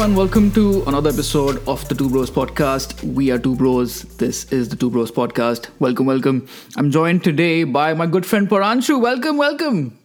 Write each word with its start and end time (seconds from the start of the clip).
Hello 0.00 0.08
and 0.08 0.16
welcome 0.16 0.50
to 0.52 0.82
another 0.86 1.10
episode 1.10 1.62
of 1.68 1.86
the 1.90 1.94
Two 1.94 2.08
Bros 2.08 2.30
podcast. 2.30 3.02
We 3.04 3.30
are 3.30 3.38
Two 3.38 3.54
Bros. 3.54 4.00
This 4.16 4.50
is 4.50 4.70
the 4.70 4.74
Two 4.74 4.88
Bros 4.88 5.10
podcast. 5.12 5.68
Welcome, 5.78 6.06
welcome. 6.06 6.48
I'm 6.78 6.90
joined 6.90 7.22
today 7.22 7.64
by 7.64 7.92
my 7.92 8.06
good 8.06 8.24
friend 8.24 8.48
Paranshu. 8.48 8.98
Welcome, 8.98 9.36
welcome. 9.36 9.98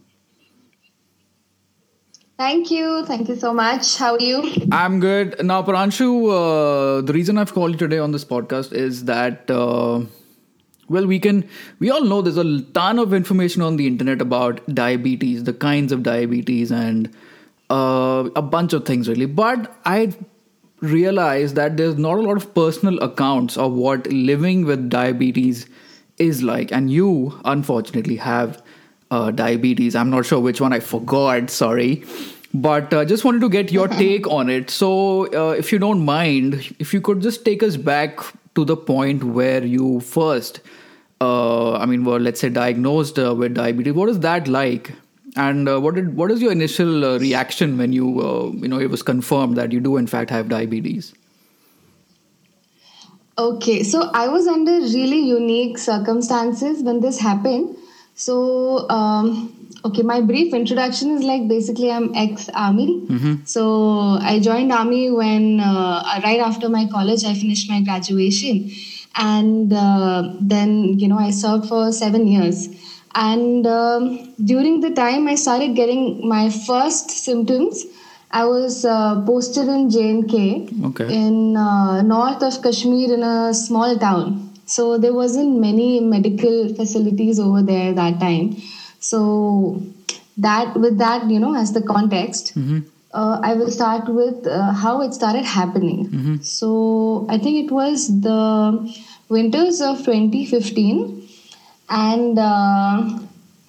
Thank 2.38 2.72
you. 2.72 3.06
Thank 3.06 3.30
you 3.30 3.38
so 3.38 3.54
much. 3.54 3.96
How 3.96 4.16
are 4.16 4.20
you? 4.20 4.68
I'm 4.74 5.00
good. 5.00 5.42
Now, 5.46 5.64
Paranshu, 5.64 6.10
uh, 6.28 7.02
the 7.02 7.14
reason 7.14 7.38
I've 7.38 7.54
called 7.54 7.72
you 7.72 7.78
today 7.78 8.00
on 8.00 8.12
this 8.12 8.26
podcast 8.26 8.74
is 8.74 9.06
that, 9.06 9.50
uh, 9.50 10.02
well, 10.90 11.08
we 11.08 11.20
can, 11.20 11.48
we 11.80 11.90
all 11.90 12.04
know 12.04 12.22
there's 12.22 12.36
a 12.36 12.62
ton 12.74 13.00
of 13.00 13.14
information 13.14 13.62
on 13.62 13.78
the 13.78 13.88
internet 13.88 14.20
about 14.20 14.60
diabetes, 14.76 15.46
the 15.46 15.54
kinds 15.54 15.94
of 15.94 16.04
diabetes, 16.04 16.70
and 16.70 17.16
uh, 17.70 18.30
a 18.36 18.42
bunch 18.42 18.74
of 18.74 18.86
things 18.86 19.08
really. 19.08 19.26
But 19.26 19.76
I 19.86 20.14
realized 20.82 21.56
that 21.56 21.78
there's 21.78 21.98
not 21.98 22.18
a 22.18 22.22
lot 22.22 22.38
of 22.38 22.54
personal 22.54 23.00
accounts 23.00 23.58
of 23.58 23.74
what 23.74 24.08
living 24.08 24.66
with 24.66 24.90
diabetes 24.90 25.68
is 26.18 26.44
like. 26.44 26.72
And 26.72 26.92
you, 26.92 27.40
unfortunately, 27.46 28.18
have 28.18 28.62
uh, 29.12 29.32
diabetes. 29.32 29.96
I'm 29.96 30.10
not 30.10 30.26
sure 30.26 30.40
which 30.40 30.62
one 30.62 30.74
I 30.74 30.80
forgot, 30.80 31.50
sorry. 31.50 32.04
But 32.54 32.94
uh, 32.94 33.04
just 33.06 33.26
wanted 33.26 33.42
to 33.42 33.50
get 33.50 33.72
your 33.72 33.88
take 34.04 34.28
on 34.28 34.50
it. 34.50 34.70
So, 34.70 35.28
uh, 35.34 35.52
if 35.52 35.72
you 35.72 35.80
don't 35.80 36.04
mind, 36.06 36.76
if 36.80 36.94
you 36.94 37.02
could 37.02 37.22
just 37.22 37.44
take 37.44 37.64
us 37.64 37.78
back 37.78 38.20
to 38.56 38.64
the 38.64 38.78
point 38.78 39.24
where 39.24 39.64
you 39.64 40.00
first, 40.00 40.62
uh, 41.20 41.74
I 41.74 41.86
mean, 41.86 42.06
were 42.06 42.20
let's 42.20 42.40
say 42.40 42.50
diagnosed 42.50 43.20
uh, 43.20 43.36
with 43.36 43.56
diabetes. 43.56 43.94
What 43.94 44.10
is 44.10 44.20
that 44.22 44.48
like? 44.48 44.94
And 45.36 45.68
uh, 45.68 45.82
what 45.82 45.96
did 45.96 46.16
what 46.16 46.32
is 46.32 46.42
your 46.42 46.52
initial 46.52 47.04
uh, 47.04 47.20
reaction 47.20 47.78
when 47.78 47.92
you 47.92 48.22
uh, 48.22 48.52
you 48.52 48.68
know 48.68 48.80
it 48.80 48.90
was 48.90 49.04
confirmed 49.04 49.58
that 49.58 49.72
you 49.72 49.80
do 49.80 49.98
in 49.98 50.08
fact 50.08 50.30
have 50.30 50.48
diabetes? 50.48 51.14
Okay, 53.38 53.84
so 53.84 54.10
I 54.14 54.30
was 54.30 54.48
under 54.48 54.72
really 54.72 55.20
unique 55.20 55.78
circumstances 55.78 56.82
when 56.84 57.02
this 57.02 57.20
happened. 57.20 57.76
So, 58.14 58.90
um, 58.90 59.70
okay, 59.84 60.04
my 60.04 60.22
brief 60.22 60.54
introduction 60.54 61.10
is 61.12 61.22
like 61.22 61.50
basically 61.50 61.92
I'm 61.92 62.16
ex 62.16 62.48
army. 62.54 63.06
So 63.44 64.18
I 64.22 64.40
joined 64.40 64.72
army 64.72 65.12
when 65.12 65.60
uh, 65.60 66.22
right 66.24 66.40
after 66.40 66.70
my 66.70 66.88
college 66.88 67.26
I 67.26 67.34
finished 67.34 67.70
my 67.70 67.82
graduation, 67.82 68.72
and 69.16 69.74
uh, 69.74 70.32
then 70.40 70.98
you 70.98 71.10
know 71.10 71.20
I 71.20 71.32
served 71.32 71.68
for 71.68 71.92
seven 71.92 72.28
years. 72.28 72.70
And 73.16 73.66
um, 73.66 74.34
during 74.44 74.82
the 74.82 74.92
time 74.92 75.28
I 75.28 75.36
started 75.36 75.76
getting 75.76 76.28
my 76.28 76.50
first 76.50 77.10
symptoms, 77.10 77.86
I 78.32 78.44
was 78.46 78.84
uh, 78.84 79.22
posted 79.26 79.68
in 79.70 79.90
J&K 79.90 80.68
Okay. 80.88 81.08
in 81.16 81.56
uh, 81.56 82.02
north 82.02 82.44
of 82.44 82.62
Kashmir 82.62 83.14
in 83.14 83.24
a 83.24 83.54
small 83.54 83.98
town. 83.98 84.52
So 84.66 84.98
there 84.98 85.14
wasn't 85.14 85.60
many 85.60 86.00
medical 86.02 86.74
facilities 86.76 87.40
over 87.40 87.62
there 87.62 87.94
that 87.94 88.20
time. 88.20 88.58
So 89.00 89.82
that 90.38 90.76
with 90.76 90.98
that 90.98 91.30
you 91.30 91.40
know 91.40 91.56
as 91.56 91.72
the 91.72 91.82
context, 91.82 92.54
uh, 93.14 93.40
I 93.42 93.54
will 93.54 93.72
start 93.72 94.10
with 94.10 94.46
uh, 94.48 94.74
how 94.74 95.02
it 95.02 95.14
started 95.14 95.46
happening. 95.46 96.40
So 96.42 97.26
I 97.30 97.38
think 97.38 97.66
it 97.66 97.72
was 97.72 98.08
the 98.22 98.94
winters 99.30 99.80
of 99.82 100.00
2015 100.04 101.25
and 101.90 102.40
uh, 102.40 103.20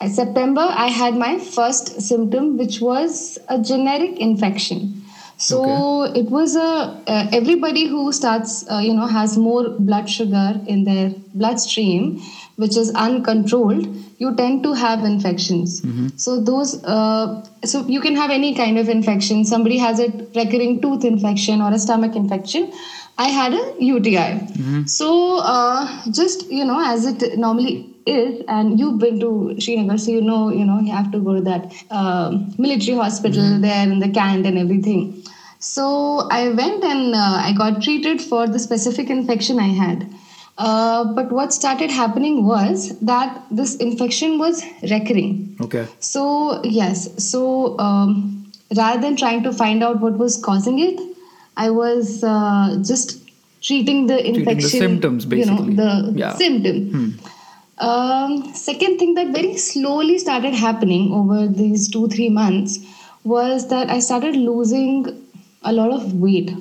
in 0.01 0.11
September 0.11 0.61
I 0.63 0.89
had 0.89 1.17
my 1.17 1.39
first 1.39 2.01
symptom, 2.01 2.57
which 2.59 2.81
was 2.81 3.39
a 3.49 3.59
generic 3.61 4.19
infection. 4.19 5.03
So 5.39 6.05
it 6.05 6.31
was 6.31 6.57
a 6.57 6.61
uh, 7.07 7.29
everybody 7.31 7.87
who 7.87 8.11
starts, 8.11 8.65
uh, 8.71 8.79
you 8.79 8.95
know, 8.95 9.07
has 9.07 9.37
more 9.37 9.69
blood 9.79 10.09
sugar 10.09 10.59
in 10.67 10.85
their 10.85 11.11
bloodstream, 11.35 12.23
which 12.57 12.75
is 12.77 12.91
uncontrolled. 12.95 13.87
You 14.19 14.35
tend 14.35 14.63
to 14.63 14.73
have 14.73 15.05
infections. 15.05 15.83
So 16.17 16.41
those, 16.41 16.83
uh, 16.85 17.45
so 17.67 17.87
you 17.87 18.01
can 18.01 18.17
have 18.17 18.31
any 18.31 18.55
kind 18.55 18.79
of 18.79 18.89
infection. 18.89 19.45
Somebody 19.45 19.77
has 19.77 20.01
a 20.01 20.09
recurring 20.35 20.81
tooth 20.81 21.05
infection 21.05 21.61
or 21.61 21.71
a 21.71 21.79
stomach 21.79 22.17
infection. 22.17 22.73
I 23.19 23.29
had 23.29 23.53
a 23.53 23.75
UTI. 23.79 24.87
So 24.87 25.41
uh, 25.43 26.03
just 26.11 26.51
you 26.51 26.65
know, 26.65 26.81
as 26.83 27.05
it 27.05 27.37
normally 27.39 27.95
is, 28.07 28.43
and 28.49 28.79
you've 28.79 28.99
been 28.99 29.19
to 29.21 29.57
Srinagar, 29.61 29.99
so 29.99 30.11
you 30.11 30.21
know, 30.21 30.51
you 30.51 30.65
know, 30.65 30.81
you 30.81 30.93
have 30.93 31.11
to 31.13 31.19
go 31.19 31.35
to 31.35 31.41
that 31.43 31.73
um 31.91 32.55
military 32.59 32.97
hospital 32.97 33.59
there 33.61 33.83
in 33.89 33.99
the 33.99 34.09
camp 34.09 34.47
and 34.47 34.59
everything. 34.59 35.23
So 35.59 36.29
I 36.31 36.49
went 36.51 36.85
and 36.85 37.15
uh, 37.15 37.41
I 37.49 37.53
got 37.57 37.83
treated 37.83 38.21
for 38.23 38.47
the 38.47 38.59
specific 38.59 39.11
infection 39.11 39.59
I 39.59 39.69
had. 39.69 40.07
Uh, 40.59 41.05
but 41.15 41.33
what 41.33 41.53
started 41.53 41.91
happening 41.91 42.47
was 42.47 42.99
that 43.01 43.43
this 43.51 43.77
infection 43.77 44.39
was 44.39 44.63
recurring. 44.91 45.57
Okay. 45.61 45.87
So, 46.01 46.63
yes, 46.65 47.23
so 47.23 47.79
um, 47.79 48.51
rather 48.75 49.01
than 49.01 49.17
trying 49.17 49.43
to 49.43 49.53
find 49.53 49.83
out 49.83 50.01
what 50.01 50.17
was 50.17 50.39
causing 50.43 50.79
it, 50.79 50.99
I 51.59 51.69
was 51.71 52.25
uh, 52.25 52.77
just 52.83 53.19
treating 53.61 54.07
the 54.07 54.15
the 54.17 54.27
infection. 54.29 54.71
symptoms, 54.71 55.27
You 55.27 55.45
know, 55.45 55.57
basically. 55.57 55.75
the 55.75 56.13
Yeah. 56.17 56.35
symptom. 56.37 57.19
Um, 57.79 58.55
second 58.55 58.99
thing 58.99 59.15
that 59.15 59.29
very 59.29 59.57
slowly 59.57 60.19
started 60.19 60.55
happening 60.55 61.13
over 61.13 61.47
these 61.47 61.91
two, 61.91 62.09
three 62.09 62.31
months 62.31 62.79
was 63.25 63.69
that 63.69 63.91
I 63.91 63.99
started 63.99 64.35
losing 64.35 65.27
a 65.63 65.73
lot 65.73 65.91
of 65.91 66.15
weight. 66.15 66.53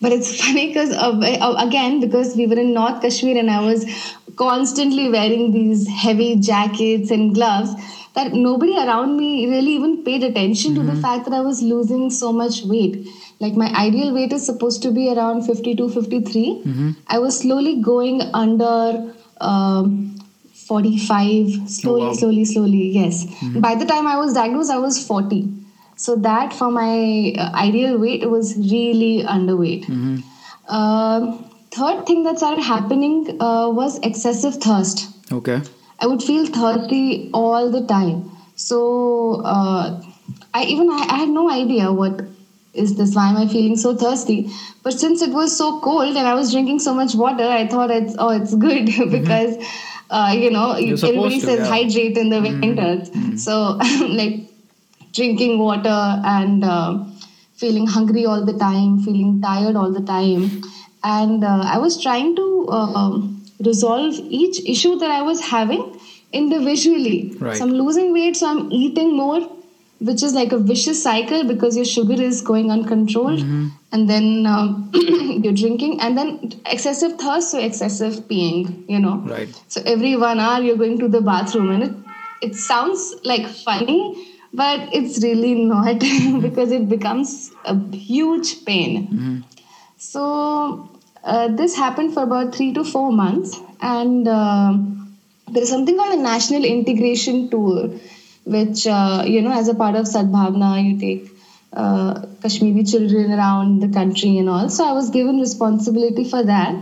But 0.00 0.12
it's 0.12 0.40
funny 0.44 0.68
because, 0.68 0.90
uh, 0.90 1.54
again, 1.58 2.00
because 2.00 2.34
we 2.36 2.46
were 2.46 2.58
in 2.58 2.74
North 2.74 3.02
Kashmir 3.02 3.38
and 3.38 3.50
I 3.50 3.60
was 3.60 3.84
constantly 4.36 5.10
wearing 5.10 5.52
these 5.52 5.86
heavy 5.88 6.36
jackets 6.36 7.10
and 7.10 7.34
gloves, 7.34 7.70
that 8.14 8.32
nobody 8.32 8.76
around 8.76 9.16
me 9.16 9.48
really 9.48 9.72
even 9.72 10.02
paid 10.04 10.24
attention 10.24 10.74
to 10.74 10.82
the 10.82 10.94
fact 11.02 11.24
that 11.24 11.34
I 11.34 11.40
was 11.40 11.62
losing 11.62 12.10
so 12.10 12.32
much 12.32 12.62
weight. 12.64 13.06
Like 13.38 13.54
my 13.54 13.66
ideal 13.74 14.12
weight 14.12 14.32
is 14.32 14.44
supposed 14.44 14.82
to 14.82 14.90
be 14.90 15.12
around 15.12 15.42
52, 15.42 15.88
53. 15.90 16.62
I 17.06 17.18
was 17.18 17.38
slowly 17.38 17.80
going 17.80 18.22
under 18.34 19.12
um, 19.40 20.18
45, 20.52 21.68
slowly, 21.70 22.02
wow. 22.02 22.12
slowly, 22.12 22.44
slowly, 22.44 22.88
yes. 22.88 23.26
By 23.56 23.74
the 23.74 23.84
time 23.86 24.06
I 24.06 24.16
was 24.16 24.34
diagnosed, 24.34 24.70
I 24.70 24.78
was 24.78 25.04
40. 25.04 25.58
So 25.96 26.14
that 26.16 26.52
for 26.52 26.70
my 26.70 27.34
uh, 27.36 27.50
ideal 27.54 27.98
weight 27.98 28.22
it 28.22 28.30
was 28.30 28.56
really 28.56 29.24
underweight. 29.24 29.88
Um, 30.68 31.50
third 31.72 32.06
thing 32.06 32.22
that 32.22 32.38
started 32.38 32.62
happening 32.62 33.36
uh, 33.40 33.68
was 33.68 33.98
excessive 34.00 34.54
thirst. 34.56 35.08
Okay. 35.32 35.60
I 36.00 36.06
would 36.06 36.22
feel 36.22 36.46
thirsty 36.46 37.30
all 37.34 37.70
the 37.70 37.84
time. 37.86 38.30
So 38.54 39.42
uh, 39.44 40.00
I 40.54 40.64
even 40.64 40.88
I, 40.90 41.06
I 41.10 41.16
had 41.16 41.28
no 41.30 41.50
idea 41.50 41.92
what 41.92 42.22
is 42.78 42.96
this. 42.96 43.14
Why 43.14 43.28
am 43.30 43.36
I 43.36 43.46
feeling 43.48 43.76
so 43.76 43.94
thirsty? 43.96 44.50
But 44.82 44.98
since 44.98 45.22
it 45.22 45.30
was 45.30 45.56
so 45.56 45.80
cold 45.80 46.16
and 46.16 46.26
I 46.26 46.34
was 46.34 46.52
drinking 46.52 46.78
so 46.80 46.94
much 46.94 47.14
water, 47.14 47.44
I 47.44 47.66
thought 47.66 47.90
it's 47.90 48.14
oh 48.18 48.30
it's 48.30 48.54
good 48.54 48.86
because 49.10 49.56
uh, 50.10 50.34
you 50.36 50.50
know 50.50 50.72
everybody 50.72 51.40
to, 51.40 51.46
says 51.46 51.58
yeah. 51.60 51.66
hydrate 51.66 52.16
in 52.16 52.30
the 52.30 52.40
winters. 52.40 53.44
So 53.44 53.72
like 54.08 54.48
drinking 55.12 55.58
water 55.58 56.22
and 56.24 56.64
uh, 56.64 57.04
feeling 57.56 57.86
hungry 57.86 58.24
all 58.24 58.44
the 58.44 58.56
time, 58.58 59.00
feeling 59.00 59.40
tired 59.40 59.76
all 59.76 59.92
the 59.92 60.02
time. 60.02 60.62
And 61.04 61.44
uh, 61.44 61.62
I 61.64 61.78
was 61.78 62.00
trying 62.02 62.36
to 62.36 62.68
um, 62.70 63.44
resolve 63.64 64.14
each 64.14 64.60
issue 64.64 64.96
that 64.98 65.10
I 65.10 65.22
was 65.22 65.40
having 65.40 66.00
individually. 66.32 67.34
Right. 67.38 67.56
So 67.56 67.64
I'm 67.64 67.72
losing 67.72 68.12
weight, 68.12 68.36
so 68.36 68.46
I'm 68.48 68.70
eating 68.72 69.16
more, 69.16 69.40
which 70.00 70.22
is 70.22 70.32
like 70.32 70.52
a 70.52 70.58
vicious 70.58 71.02
cycle 71.02 71.44
because 71.44 71.76
your 71.76 71.84
sugar 71.84 72.20
is 72.20 72.40
going 72.40 72.70
uncontrolled. 72.70 73.40
And 73.90 74.08
then 74.08 74.44
um, 74.46 74.90
you're 74.94 75.54
drinking, 75.54 76.00
and 76.02 76.16
then 76.16 76.60
excessive 76.66 77.18
thirst, 77.18 77.50
so 77.52 77.58
excessive 77.58 78.16
peeing, 78.28 78.86
you 78.88 78.98
know. 78.98 79.16
Right. 79.16 79.48
So 79.68 79.80
every 79.86 80.14
one 80.14 80.38
hour 80.40 80.60
you're 80.62 80.76
going 80.76 80.98
to 80.98 81.08
the 81.08 81.22
bathroom, 81.22 81.70
and 81.70 81.82
it 81.84 81.94
it 82.42 82.54
sounds 82.54 83.14
like 83.24 83.46
funny, 83.46 84.34
but 84.52 84.92
it's 84.92 85.22
really 85.22 85.54
not 85.54 86.00
because 86.42 86.70
it 86.70 86.88
becomes 86.88 87.50
a 87.64 87.74
huge 87.96 88.64
pain. 88.66 89.44
So 89.96 90.90
uh, 91.24 91.48
this 91.48 91.74
happened 91.74 92.12
for 92.12 92.22
about 92.24 92.54
three 92.54 92.72
to 92.74 92.84
four 92.84 93.10
months, 93.10 93.58
and 93.80 94.28
um 94.28 95.16
there 95.50 95.62
is 95.62 95.70
something 95.70 95.96
called 95.96 96.18
a 96.18 96.22
national 96.22 96.64
integration 96.64 97.48
tour, 97.48 97.90
which 98.56 98.86
uh, 98.86 99.24
you 99.26 99.42
know, 99.42 99.52
as 99.52 99.68
a 99.68 99.74
part 99.74 99.94
of 99.96 100.06
Sadbhavna, 100.06 100.70
you 100.84 100.98
take 100.98 101.30
uh, 101.72 102.26
Kashmiri 102.42 102.84
children 102.84 103.32
around 103.32 103.80
the 103.80 103.88
country 103.88 104.38
and 104.38 104.48
all. 104.48 104.68
So 104.68 104.84
I 104.84 104.92
was 104.92 105.10
given 105.10 105.38
responsibility 105.38 106.24
for 106.24 106.42
that. 106.44 106.74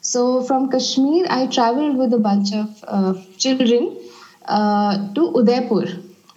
So 0.00 0.42
from 0.42 0.70
Kashmir, 0.70 1.26
I 1.30 1.46
traveled 1.46 1.96
with 1.96 2.12
a 2.12 2.18
bunch 2.18 2.52
of 2.52 2.84
uh, 2.86 3.14
children 3.38 3.96
uh, 4.44 5.12
to 5.14 5.22
Udaipur. 5.40 5.86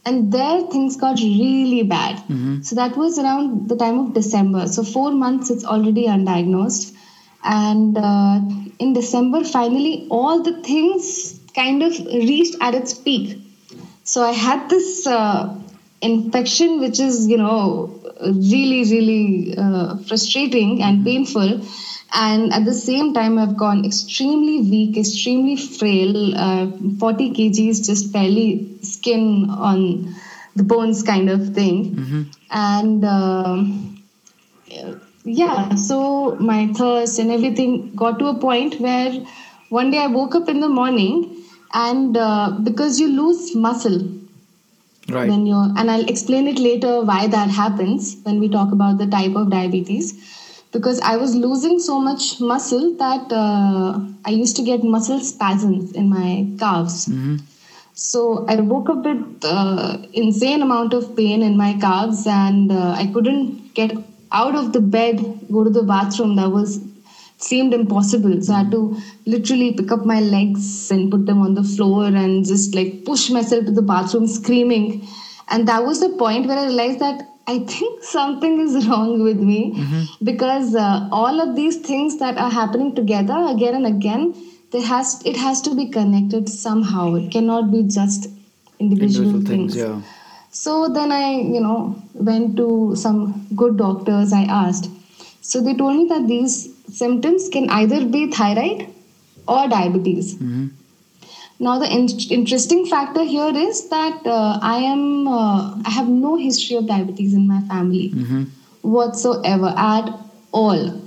and 0.05 0.31
there 0.33 0.61
things 0.73 0.95
got 0.97 1.19
really 1.19 1.83
bad. 1.83 2.21
So 2.61 2.75
that 2.75 2.95
was 2.97 3.17
around 3.19 3.67
the 3.69 3.75
time 3.75 3.97
of 3.99 4.13
December. 4.13 4.67
So 4.67 4.83
four 4.83 5.11
months 5.11 5.49
it's 5.49 5.65
already 5.65 6.05
undiagnosed, 6.07 6.95
and 7.43 7.97
uh, 7.97 8.39
in 8.79 8.93
December 8.93 9.43
finally 9.43 10.07
all 10.09 10.41
the 10.43 10.53
things 10.69 11.39
kind 11.55 11.83
of 11.83 11.97
reached 12.29 12.55
at 12.61 12.73
its 12.75 12.93
peak. 12.93 13.37
So 14.07 14.23
I 14.23 14.31
had 14.31 14.69
this 14.69 15.05
uh, 15.05 15.53
infection, 16.01 16.79
which 16.79 16.99
is 16.99 17.27
you 17.27 17.37
know 17.37 17.99
really 18.21 18.83
really 18.91 19.55
uh, 19.57 19.97
frustrating 19.97 20.81
and 20.81 21.03
painful. 21.05 21.61
And 22.13 22.53
at 22.53 22.63
the 22.63 22.73
same 22.73 23.13
time, 23.13 23.37
I've 23.37 23.57
gone 23.57 23.83
extremely 23.83 24.61
weak, 24.61 24.97
extremely 24.97 25.57
frail, 25.57 26.35
uh, 26.37 26.67
40 26.99 27.31
kgs, 27.33 27.85
just 27.85 28.13
barely 28.13 28.77
skin 28.81 29.49
on 29.49 30.15
the 30.55 30.63
bones 30.63 31.03
kind 31.03 31.29
of 31.29 31.53
thing. 31.53 31.97
And 32.49 33.03
um, 33.03 34.01
yeah, 35.25 35.75
so 35.75 36.35
my 36.35 36.67
thirst 36.67 37.19
and 37.19 37.29
everything 37.29 37.93
got 37.93 38.19
to 38.19 38.27
a 38.27 38.39
point 38.39 38.79
where 38.79 39.11
one 39.67 39.91
day 39.91 39.99
I 39.99 40.07
woke 40.07 40.33
up 40.35 40.47
in 40.47 40.61
the 40.61 40.69
morning, 40.69 41.36
and 41.73 42.17
uh, 42.17 42.57
because 42.63 42.99
you 42.99 43.07
lose 43.09 43.55
muscle. 43.55 43.99
Right. 45.09 45.29
when 45.29 45.45
you're 45.45 45.67
and 45.77 45.89
i'll 45.89 46.09
explain 46.11 46.47
it 46.47 46.57
later 46.59 47.01
why 47.09 47.27
that 47.27 47.49
happens 47.49 48.17
when 48.23 48.41
we 48.41 48.49
talk 48.49 48.73
about 48.73 48.97
the 48.97 49.07
type 49.07 49.37
of 49.37 49.49
diabetes. 49.49 50.09
Because 50.73 50.99
i 50.99 51.15
was 51.15 51.33
losing 51.33 51.79
so 51.79 51.97
much 52.07 52.41
muscle 52.41 52.93
that 52.97 53.31
uh, 53.31 53.99
i 54.25 54.31
used 54.31 54.57
to 54.57 54.63
get 54.63 54.83
muscle 54.83 55.21
spasms 55.21 55.93
in 55.93 56.09
my 56.09 56.45
calves. 56.59 57.07
So 57.93 58.45
i 58.49 58.55
woke 58.59 58.89
up 58.89 59.05
with 59.05 59.45
uh, 59.45 59.97
insane 60.11 60.61
amount 60.61 60.93
of 60.93 61.15
pain 61.15 61.41
in 61.41 61.55
my 61.55 61.71
calves 61.85 62.27
and 62.27 62.69
uh, 62.71 62.91
i 62.97 63.07
couldn't 63.13 63.73
get 63.75 63.95
out 64.33 64.55
of 64.55 64.73
the 64.73 64.81
bed 64.81 65.23
go 65.49 65.63
to 65.63 65.69
the 65.69 65.83
bathroom. 65.83 66.35
That 66.35 66.51
was 66.51 66.79
seemed 67.37 67.73
impossible. 67.73 68.41
So 68.41 68.53
I 68.53 68.57
had 68.59 68.71
to 68.71 68.97
literally 69.25 69.73
pick 69.73 69.91
up 69.91 70.05
my 70.05 70.19
legs 70.19 70.91
and 70.91 71.11
put 71.11 71.25
them 71.25 71.41
on 71.41 71.53
the 71.53 71.63
floor 71.63 72.05
and 72.05 72.45
just 72.45 72.73
like 72.75 73.05
push 73.05 73.29
myself 73.29 73.65
to 73.65 73.71
the 73.71 73.81
bathroom 73.81 74.27
screaming. 74.27 75.07
And 75.49 75.67
that 75.67 75.85
was 75.85 75.99
the 75.99 76.09
point 76.09 76.47
where 76.47 76.57
I 76.57 76.65
realized 76.65 76.99
that 76.99 77.21
I 77.47 77.59
think 77.59 78.03
something 78.17 78.59
is 78.59 78.87
wrong 78.87 79.23
with 79.23 79.39
me 79.39 79.61
because 80.23 80.75
uh, 80.75 81.07
all 81.11 81.39
of 81.39 81.55
these 81.55 81.77
things 81.77 82.17
that 82.19 82.37
are 82.37 82.49
happening 82.49 82.95
together 82.95 83.45
again 83.49 83.75
and 83.75 83.85
again, 83.85 84.35
there 84.71 84.81
has 84.81 85.21
it 85.25 85.37
has 85.37 85.61
to 85.61 85.73
be 85.75 85.89
connected 85.89 86.49
somehow. 86.49 87.15
It 87.15 87.31
cannot 87.31 87.71
be 87.71 87.83
just 87.83 88.27
individual, 88.79 89.29
Individual 89.29 89.41
things. 89.45 89.73
things, 89.73 89.75
yeah. 89.75 90.01
So 90.49 90.89
then 90.89 91.11
I, 91.11 91.35
you 91.35 91.61
know, 91.61 92.01
went 92.13 92.57
to 92.57 92.95
some 92.95 93.47
good 93.55 93.77
doctors. 93.77 94.33
I 94.33 94.43
asked. 94.43 94.89
So 95.41 95.61
they 95.61 95.73
told 95.75 95.95
me 95.95 96.07
that 96.09 96.27
these 96.27 96.76
symptoms 96.91 97.49
can 97.49 97.69
either 97.69 98.05
be 98.05 98.31
thyroid 98.31 98.87
or 99.47 99.67
diabetes. 99.67 100.37
Now 101.59 101.79
the 101.79 101.91
in- 101.91 102.09
interesting 102.29 102.85
factor 102.85 103.23
here 103.23 103.51
is 103.55 103.89
that 103.89 104.25
uh, 104.25 104.59
I 104.61 104.77
am 104.77 105.27
uh, 105.27 105.81
I 105.85 105.89
have 105.89 106.07
no 106.07 106.35
history 106.35 106.77
of 106.77 106.87
diabetes 106.87 107.33
in 107.33 107.47
my 107.47 107.61
family 107.61 108.09
whatsoever 108.81 109.73
at 109.75 110.09
all. 110.51 111.01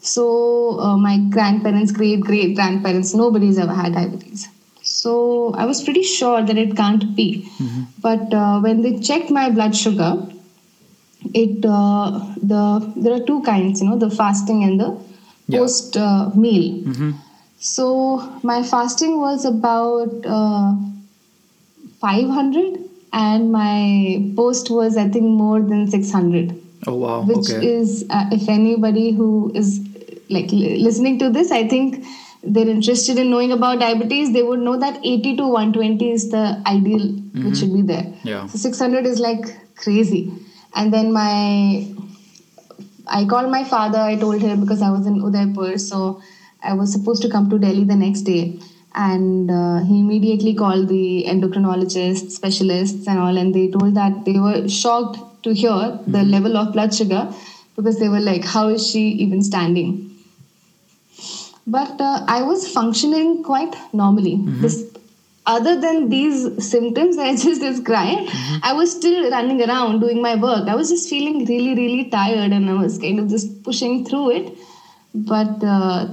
So 0.00 0.78
uh, 0.80 0.96
my 0.96 1.18
grandparents, 1.18 1.90
great 1.92 2.20
great 2.20 2.54
grandparents, 2.54 3.14
nobody's 3.14 3.58
ever 3.58 3.74
had 3.74 3.94
diabetes. 3.94 4.48
So 4.82 5.52
I 5.54 5.64
was 5.66 5.82
pretty 5.82 6.02
sure 6.04 6.42
that 6.42 6.56
it 6.56 6.76
can't 6.76 7.14
be. 7.16 7.48
But 8.00 8.32
uh, 8.32 8.60
when 8.60 8.82
they 8.82 8.98
checked 9.00 9.30
my 9.30 9.50
blood 9.50 9.74
sugar, 9.74 10.28
it 11.34 11.64
uh, 11.64 12.34
the 12.40 12.92
there 12.96 13.14
are 13.14 13.24
two 13.26 13.42
kinds, 13.42 13.82
you 13.82 13.88
know, 13.88 13.98
the 13.98 14.10
fasting 14.10 14.62
and 14.62 14.78
the 14.80 14.96
Yeah. 15.48 15.58
post 15.60 15.96
uh, 15.96 16.30
meal. 16.34 17.12
So 17.58 18.38
my 18.42 18.62
fasting 18.62 19.18
was 19.20 19.44
about 19.44 20.26
uh, 20.26 20.74
500 22.00 22.78
and 23.12 23.50
my 23.52 24.32
post 24.36 24.70
was 24.70 24.96
I 24.96 25.08
think 25.08 25.24
more 25.24 25.60
than 25.60 25.88
600 25.90 26.60
Oh 26.86 26.94
wow. 26.96 27.22
which 27.22 27.50
okay. 27.50 27.66
is 27.66 28.04
uh, 28.10 28.28
if 28.30 28.48
anybody 28.48 29.12
who 29.12 29.50
is 29.54 29.80
like 30.28 30.50
li- 30.52 30.76
listening 30.78 31.18
to 31.20 31.30
this 31.30 31.50
i 31.50 31.66
think 31.66 32.04
they're 32.42 32.68
interested 32.68 33.18
in 33.18 33.30
knowing 33.30 33.50
about 33.52 33.78
diabetes 33.80 34.32
they 34.32 34.42
would 34.42 34.58
know 34.60 34.76
that 34.78 34.98
80 35.04 35.36
to 35.36 35.46
120 35.48 36.10
is 36.10 36.28
the 36.30 36.62
ideal 36.66 37.08
which 37.44 37.56
should 37.58 37.72
be 37.72 37.82
there 37.82 38.12
Yeah. 38.24 38.46
so 38.46 38.58
600 38.58 39.06
is 39.06 39.18
like 39.20 39.46
crazy 39.76 40.32
and 40.74 40.92
then 40.92 41.12
my 41.12 41.86
i 43.08 43.24
called 43.24 43.50
my 43.50 43.62
father 43.64 43.98
i 43.98 44.16
told 44.16 44.40
him 44.40 44.60
because 44.60 44.82
i 44.82 44.90
was 44.90 45.06
in 45.06 45.20
udaipur 45.28 45.76
so 45.78 46.20
i 46.62 46.72
was 46.72 46.92
supposed 46.92 47.22
to 47.22 47.28
come 47.28 47.48
to 47.50 47.58
delhi 47.58 47.84
the 47.84 47.96
next 47.96 48.22
day. 48.22 48.58
And 48.98 49.50
uh, 49.50 49.80
he 49.84 50.00
immediately 50.00 50.54
called 50.54 50.88
the 50.88 51.26
endocrinologists 51.28 52.30
specialists 52.30 53.06
and 53.06 53.18
all 53.18 53.36
and 53.36 53.54
they 53.54 53.68
told 53.68 53.94
that 53.94 54.24
they 54.24 54.38
were 54.38 54.68
shocked 54.68 55.18
to 55.44 55.52
hear 55.52 55.98
the 56.06 56.22
level 56.22 56.56
of 56.56 56.72
blood 56.72 56.94
sugar 56.94 57.30
because 57.76 57.98
they 57.98 58.08
were 58.08 58.20
like 58.20 58.42
how 58.44 58.68
is 58.68 58.86
she 58.90 59.02
even 59.24 59.42
standing? 59.42 59.90
But 61.66 62.00
uh, 62.00 62.24
i 62.26 62.42
was 62.42 62.66
functioning 62.72 63.42
quite 63.42 63.76
normally. 63.92 64.36
This 64.64 64.78
other 65.46 65.80
than 65.80 66.08
these 66.08 66.44
symptoms 66.68 67.16
that 67.16 67.26
i 67.32 67.36
just 67.36 67.60
described 67.60 68.30
i 68.62 68.72
was 68.72 68.94
still 68.98 69.30
running 69.30 69.62
around 69.68 70.00
doing 70.00 70.20
my 70.20 70.34
work 70.34 70.68
i 70.68 70.74
was 70.74 70.90
just 70.90 71.08
feeling 71.08 71.44
really 71.46 71.74
really 71.82 72.04
tired 72.10 72.52
and 72.52 72.70
i 72.70 72.78
was 72.84 72.98
kind 72.98 73.20
of 73.20 73.28
just 73.28 73.62
pushing 73.62 74.04
through 74.04 74.30
it 74.38 74.52
but 75.14 75.64
uh, 75.64 76.06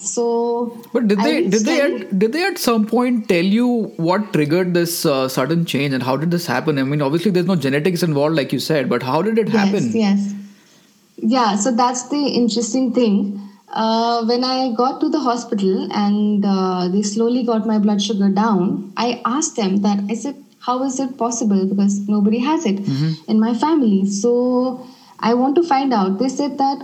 so 0.00 0.78
But 0.94 1.08
did 1.08 1.18
they 1.18 1.46
did 1.46 1.66
they 1.66 1.80
at, 1.80 2.18
did 2.18 2.32
they 2.32 2.44
at 2.46 2.56
some 2.56 2.86
point 2.86 3.28
tell 3.28 3.44
you 3.44 3.92
what 3.96 4.32
triggered 4.32 4.72
this 4.72 5.04
uh, 5.04 5.28
sudden 5.28 5.66
change 5.66 5.92
and 5.92 6.02
how 6.02 6.16
did 6.16 6.30
this 6.30 6.46
happen? 6.46 6.78
I 6.78 6.84
mean, 6.84 7.02
obviously 7.02 7.30
there's 7.30 7.46
no 7.46 7.56
genetics 7.56 8.02
involved, 8.02 8.34
like 8.34 8.50
you 8.50 8.60
said, 8.60 8.88
but 8.88 9.02
how 9.02 9.20
did 9.20 9.38
it 9.38 9.50
happen? 9.50 9.90
Yes, 9.92 9.94
yes. 9.94 10.34
Yeah, 11.16 11.56
so 11.56 11.70
that's 11.70 12.08
the 12.08 12.28
interesting 12.28 12.94
thing. 12.94 13.49
Uh, 13.72 14.24
when 14.24 14.42
I 14.42 14.72
got 14.72 15.00
to 15.00 15.08
the 15.08 15.20
hospital 15.20 15.88
and 15.92 16.44
uh, 16.44 16.88
they 16.88 17.02
slowly 17.02 17.44
got 17.44 17.66
my 17.66 17.78
blood 17.78 18.02
sugar 18.02 18.28
down, 18.28 18.92
I 18.96 19.22
asked 19.24 19.56
them 19.56 19.78
that 19.82 20.00
I 20.10 20.14
said, 20.14 20.36
How 20.60 20.82
is 20.82 20.98
it 20.98 21.16
possible? 21.16 21.66
Because 21.66 22.08
nobody 22.08 22.38
has 22.40 22.66
it 22.66 22.80
in 23.28 23.38
my 23.38 23.54
family. 23.54 24.06
So 24.06 24.86
I 25.20 25.34
want 25.34 25.54
to 25.56 25.62
find 25.62 25.92
out. 25.94 26.18
They 26.18 26.28
said 26.28 26.58
that 26.58 26.82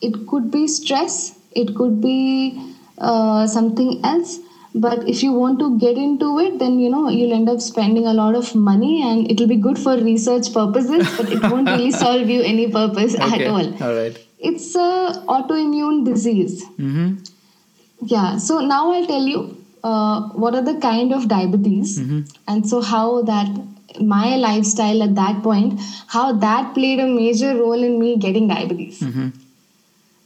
it 0.00 0.26
could 0.26 0.50
be 0.50 0.66
stress, 0.66 1.38
it 1.52 1.74
could 1.74 2.00
be 2.00 2.74
uh, 2.98 3.46
something 3.46 4.00
else. 4.04 4.38
But 4.74 5.08
if 5.08 5.22
you 5.22 5.32
want 5.32 5.58
to 5.60 5.78
get 5.78 5.96
into 5.96 6.38
it, 6.38 6.58
then 6.58 6.78
you 6.78 6.88
know 6.90 7.08
you'll 7.08 7.32
end 7.32 7.48
up 7.48 7.60
spending 7.60 8.06
a 8.06 8.12
lot 8.14 8.34
of 8.34 8.54
money, 8.54 9.02
and 9.02 9.30
it'll 9.30 9.46
be 9.48 9.56
good 9.56 9.78
for 9.78 9.96
research 9.96 10.52
purposes, 10.52 11.16
but 11.16 11.32
it 11.32 11.42
won't 11.42 11.68
really 11.68 11.90
solve 12.02 12.28
you 12.28 12.42
any 12.42 12.70
purpose 12.70 13.14
Okay. 13.14 13.44
at 13.44 13.50
all. 13.50 13.82
All 13.82 13.94
right. 13.94 14.27
It's 14.38 14.74
a 14.74 15.24
autoimmune 15.28 16.04
disease. 16.04 16.64
Mm-hmm. 16.64 17.24
Yeah. 18.06 18.38
So 18.38 18.60
now 18.60 18.92
I'll 18.92 19.06
tell 19.06 19.22
you 19.22 19.56
uh, 19.82 20.28
what 20.30 20.54
are 20.54 20.62
the 20.62 20.78
kind 20.80 21.12
of 21.12 21.28
diabetes, 21.28 21.98
and 22.46 22.68
so 22.68 22.80
how 22.80 23.22
that 23.22 23.48
my 24.00 24.36
lifestyle 24.36 25.02
at 25.02 25.14
that 25.14 25.42
point, 25.42 25.80
how 26.08 26.32
that 26.32 26.74
played 26.74 27.00
a 27.00 27.06
major 27.06 27.56
role 27.56 27.82
in 27.82 27.98
me 27.98 28.16
getting 28.16 28.46
diabetes. 28.48 29.02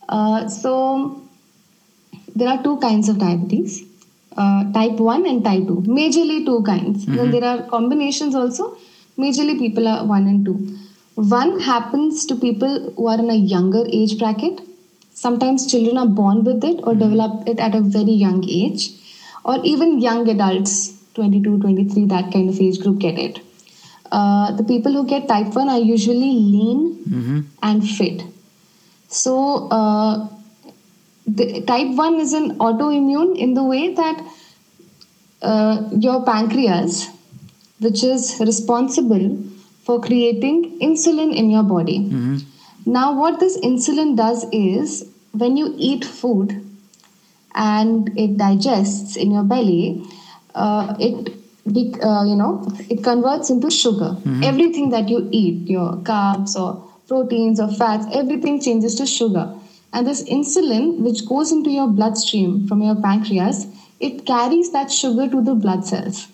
Uh, 0.08 0.48
so 0.48 1.22
there 2.34 2.48
are 2.48 2.62
two 2.62 2.76
kinds 2.78 3.08
of 3.08 3.18
diabetes. 3.18 3.84
Uh, 4.34 4.72
type 4.72 4.92
1 4.92 5.26
and 5.26 5.44
type 5.44 5.66
2 5.66 5.82
majorly 5.96 6.42
two 6.46 6.62
kinds 6.62 7.04
then 7.04 7.30
there 7.30 7.44
are 7.44 7.64
combinations 7.64 8.34
also 8.34 8.78
majorly 9.18 9.58
people 9.58 9.86
are 9.86 10.06
1 10.06 10.26
and 10.26 10.46
2 10.46 10.78
one 11.14 11.60
happens 11.60 12.24
to 12.26 12.34
people 12.34 12.92
who 12.96 13.06
are 13.06 13.18
in 13.18 13.30
a 13.30 13.34
younger 13.34 13.84
age 13.86 14.18
bracket. 14.18 14.60
Sometimes 15.12 15.70
children 15.70 15.98
are 15.98 16.06
born 16.06 16.42
with 16.44 16.64
it 16.64 16.80
or 16.84 16.94
develop 16.94 17.46
it 17.46 17.60
at 17.60 17.74
a 17.74 17.80
very 17.80 18.12
young 18.12 18.44
age. 18.48 18.90
Or 19.44 19.58
even 19.64 20.00
young 20.00 20.28
adults 20.28 20.98
22 21.14 21.60
23 21.60 22.06
that 22.06 22.32
kind 22.32 22.48
of 22.48 22.58
age 22.60 22.80
group 22.80 22.98
get 22.98 23.18
it. 23.18 23.40
Uh, 24.10 24.52
the 24.52 24.64
people 24.64 24.92
who 24.92 25.06
get 25.06 25.28
type 25.28 25.54
1 25.54 25.68
are 25.68 25.78
usually 25.78 26.32
lean 26.54 27.02
and 27.62 27.88
fit. 27.88 28.22
So 29.08 29.68
uh, 29.68 30.28
the 31.26 31.62
type 31.62 31.94
1 31.94 32.20
is 32.20 32.32
an 32.32 32.58
autoimmune 32.58 33.36
in 33.36 33.54
the 33.54 33.64
way 33.64 33.94
that 33.94 34.24
uh, 35.42 35.88
your 35.92 36.24
pancreas 36.24 37.08
which 37.80 38.04
is 38.04 38.38
responsible 38.40 39.42
for 39.82 40.00
creating 40.00 40.78
insulin 40.80 41.34
in 41.34 41.50
your 41.50 41.62
body 41.62 41.98
now 42.86 43.06
what 43.20 43.40
this 43.40 43.58
insulin 43.60 44.16
does 44.16 44.44
is 44.52 45.08
when 45.32 45.56
you 45.56 45.74
eat 45.76 46.04
food 46.04 46.58
and 47.54 48.10
it 48.18 48.36
digests 48.36 49.16
in 49.16 49.30
your 49.30 49.44
belly 49.44 50.04
uh, 50.54 50.94
it 50.98 51.32
uh, 51.66 52.24
you 52.24 52.34
know, 52.34 52.66
it 52.90 53.04
converts 53.04 53.50
into 53.50 53.70
sugar. 53.70 54.16
Everything 54.42 54.90
that 54.90 55.08
you 55.08 55.28
eat, 55.30 55.68
your 55.68 55.92
carbs 55.98 56.56
or 56.56 56.88
proteins 57.06 57.60
or 57.60 57.72
fats, 57.72 58.06
everything 58.12 58.60
changes 58.60 58.94
to 58.96 59.06
sugar. 59.06 59.54
And 59.92 60.06
this 60.06 60.24
insulin, 60.24 60.98
which 61.00 61.26
goes 61.26 61.52
into 61.52 61.70
your 61.70 61.86
bloodstream 61.86 62.66
from 62.66 62.82
your 62.82 62.96
pancreas, 62.96 63.66
it 64.00 64.26
carries 64.26 64.72
that 64.72 64.90
sugar 64.90 65.28
to 65.28 65.42
the 65.42 65.54
blood 65.54 65.84
cells. 65.84 66.28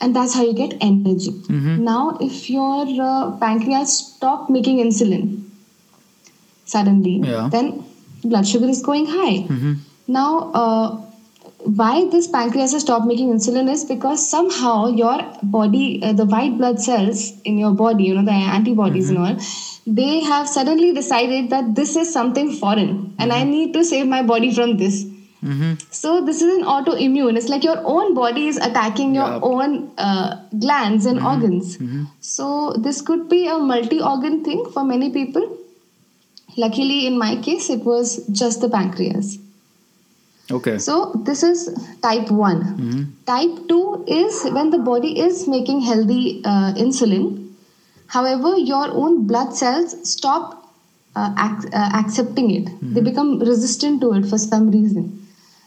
And 0.00 0.14
that's 0.14 0.34
how 0.34 0.42
you 0.42 0.52
get 0.54 0.74
energy. 0.80 1.32
Now, 1.48 2.18
if 2.20 2.50
your 2.50 2.86
uh, 3.02 3.30
pancreas 3.38 3.96
stop 3.98 4.50
making 4.50 4.78
insulin 4.84 5.42
suddenly, 6.64 7.16
Yeah. 7.22 7.48
then 7.50 7.84
blood 8.24 8.46
sugar 8.46 8.68
is 8.68 8.82
going 8.82 9.06
high. 9.06 9.46
Now, 10.06 10.50
uh, 10.52 11.00
why 11.64 12.08
this 12.10 12.26
pancreas 12.26 12.72
has 12.72 12.82
stopped 12.82 13.06
making 13.06 13.32
insulin 13.32 13.70
is 13.70 13.84
because 13.84 14.28
somehow 14.28 14.88
your 14.88 15.18
body, 15.42 16.02
uh, 16.02 16.12
the 16.12 16.26
white 16.26 16.58
blood 16.58 16.80
cells 16.80 17.32
in 17.44 17.56
your 17.56 17.72
body, 17.72 18.04
you 18.04 18.14
know, 18.14 18.24
the 18.24 18.32
antibodies 18.56 19.08
and 19.10 19.18
all, 19.18 19.36
they 19.86 20.20
have 20.20 20.48
suddenly 20.48 20.92
decided 20.92 21.50
that 21.50 21.74
this 21.74 21.96
is 21.96 22.12
something 22.12 22.52
foreign 22.52 23.14
and 23.18 23.32
I 23.32 23.44
need 23.44 23.72
to 23.74 23.84
save 23.84 24.06
my 24.06 24.22
body 24.22 24.52
from 24.54 24.76
this. 24.76 25.06
So 25.90 26.24
this 26.24 26.40
is 26.40 26.56
an 26.56 26.64
autoimmune. 26.64 27.36
It's 27.36 27.48
like 27.48 27.64
your 27.64 27.80
own 27.84 28.14
body 28.14 28.46
is 28.48 28.56
attacking 28.56 29.14
your 29.14 29.26
Yeah. 29.32 29.40
own 29.42 29.90
uh, 29.98 30.36
glands 30.58 31.06
and 31.06 31.20
organs. 31.32 31.76
So 32.20 32.72
this 32.86 33.02
could 33.02 33.28
be 33.28 33.46
a 33.46 33.58
multi-organ 33.58 34.42
thing 34.44 34.64
for 34.72 34.84
many 34.84 35.10
people. 35.10 35.44
Luckily, 36.56 37.06
in 37.06 37.18
my 37.18 37.36
case, 37.36 37.68
it 37.70 37.84
was 37.84 38.14
just 38.42 38.60
the 38.60 38.68
pancreas. 38.68 39.38
Okay. 40.50 40.78
So 40.78 41.12
this 41.26 41.42
is 41.42 41.64
type 42.02 42.30
one. 42.30 42.60
Type 43.26 43.58
two 43.68 44.04
is 44.06 44.44
when 44.56 44.70
the 44.70 44.78
body 44.78 45.18
is 45.18 45.46
making 45.48 45.80
healthy 45.80 46.42
uh, 46.44 46.72
insulin. 46.74 47.50
However, 48.06 48.56
your 48.56 48.86
own 49.02 49.26
blood 49.26 49.54
cells 49.54 49.94
stop 50.08 50.70
uh, 51.16 51.30
ac- 51.46 51.68
uh, 51.72 51.90
accepting 52.00 52.50
it. 52.50 52.68
They 52.94 53.00
become 53.00 53.38
resistant 53.40 54.00
to 54.02 54.12
it 54.14 54.26
for 54.26 54.38
some 54.38 54.70
reason. 54.70 55.23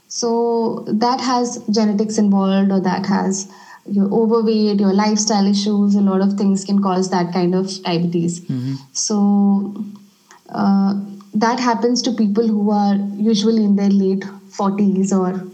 So 0.07 0.85
that 0.87 1.19
has 1.21 1.57
genetics 1.69 2.17
involved, 2.17 2.71
or 2.71 2.79
that 2.79 3.05
has 3.05 3.51
your 3.89 4.11
overweight, 4.11 4.79
your 4.79 4.93
lifestyle 4.93 5.45
issues. 5.47 5.95
A 5.95 6.01
lot 6.01 6.21
of 6.21 6.33
things 6.33 6.65
can 6.65 6.81
cause 6.81 7.09
that 7.09 7.33
kind 7.33 7.55
of 7.55 7.71
diabetes. 7.83 8.41
Mm-hmm. 8.41 8.75
So 8.93 9.83
uh, 10.49 10.95
that 11.33 11.59
happens 11.59 12.01
to 12.03 12.11
people 12.11 12.47
who 12.47 12.71
are 12.71 12.95
usually 13.15 13.63
in 13.63 13.75
their 13.75 13.89
late 13.89 14.23
40s 14.57 15.11
or 15.11 15.45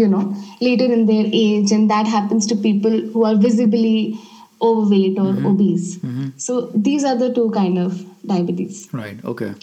you 0.00 0.08
know 0.08 0.36
later 0.60 0.84
in 0.84 1.06
their 1.06 1.24
age 1.26 1.72
and 1.72 1.90
that 1.90 2.06
happens 2.06 2.46
to 2.46 2.56
people 2.56 3.00
who 3.12 3.24
are 3.24 3.36
visibly 3.36 4.18
overweight 4.60 5.18
or 5.18 5.32
mm-hmm. 5.32 5.46
obese 5.46 5.96
mm-hmm. 5.98 6.28
so 6.36 6.70
these 6.74 7.04
are 7.04 7.16
the 7.16 7.32
two 7.32 7.50
kind 7.50 7.78
of 7.78 8.04
diabetes 8.26 8.88
Right. 8.92 9.24
Okay. 9.24 9.54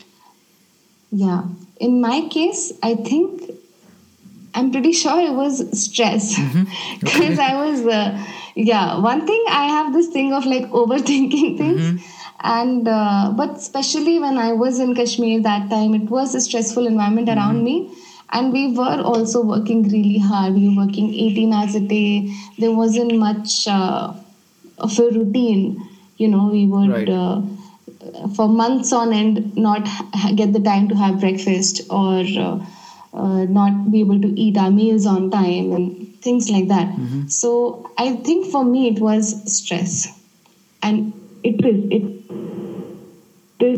yeah 1.11 1.43
in 1.79 2.01
my 2.01 2.27
case 2.29 2.73
i 2.83 2.95
think 2.95 3.41
i'm 4.55 4.71
pretty 4.71 4.91
sure 4.93 5.19
it 5.19 5.33
was 5.43 5.57
stress. 5.83 6.27
Because 7.05 7.39
i 7.47 7.51
was 7.63 7.85
uh, 7.99 8.07
yeah 8.69 8.97
one 9.05 9.25
thing 9.29 9.43
i 9.49 9.63
have 9.75 9.93
this 9.97 10.07
thing 10.17 10.33
of 10.39 10.45
like 10.55 10.67
overthinking 10.81 11.57
things. 11.63 12.03
And 12.55 12.87
uh, 12.87 13.33
but 13.37 13.51
especially 13.61 14.15
when 14.23 14.37
i 14.45 14.51
was 14.63 14.79
in 14.85 14.93
kashmir 14.99 15.41
that 15.49 15.69
time 15.75 15.93
it 15.99 16.09
was 16.17 16.35
a 16.39 16.41
stressful 16.47 16.87
environment 16.93 17.29
around 17.35 17.63
me. 17.69 17.75
And 18.37 18.51
we 18.57 18.61
were 18.77 19.01
also 19.09 19.41
working 19.49 19.83
really 19.89 20.17
hard. 20.29 20.55
We 20.55 20.67
were 20.69 20.85
working 20.85 21.09
18 21.25 21.53
hours 21.57 21.75
a 21.75 21.81
day. 21.91 22.07
There 22.63 22.71
wasn't 22.79 23.13
much 23.23 23.53
uh, 23.67 24.13
of 24.87 24.97
a 25.03 25.05
routine. 25.17 25.63
You 26.23 26.27
know 26.33 26.47
we 26.55 26.65
would 26.73 26.89
Right. 26.95 27.09
uh, 27.09 27.41
for 28.35 28.47
months 28.47 28.91
on 28.93 29.13
end 29.13 29.55
not 29.57 29.87
ha- 29.87 30.31
get 30.41 30.53
the 30.53 30.59
time 30.59 30.87
to 30.89 30.95
have 31.03 31.19
breakfast 31.19 31.81
or 31.89 32.23
uh, 33.15 33.45
not 33.45 33.91
be 33.91 34.01
able 34.01 34.21
to 34.21 34.29
eat 34.39 34.57
our 34.57 34.71
meals 34.71 35.05
on 35.05 35.31
time 35.31 35.71
and 35.71 36.21
things 36.21 36.49
like 36.49 36.67
that. 36.69 36.93
So 37.27 37.89
i 37.97 38.15
think 38.27 38.45
for 38.51 38.63
me 38.63 38.87
it 38.89 38.99
was 38.99 39.33
stress. 39.57 40.07
And 40.83 41.13
it 41.43 41.63
is 41.65 41.77
it 41.91 42.03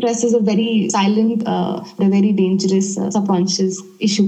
stress 0.00 0.24
is 0.24 0.34
a 0.34 0.40
very 0.40 0.88
silent 0.90 1.46
uh, 1.46 1.82
a 1.98 2.08
very 2.08 2.32
dangerous 2.32 2.98
uh, 2.98 3.10
subconscious 3.10 3.82
issue 4.00 4.26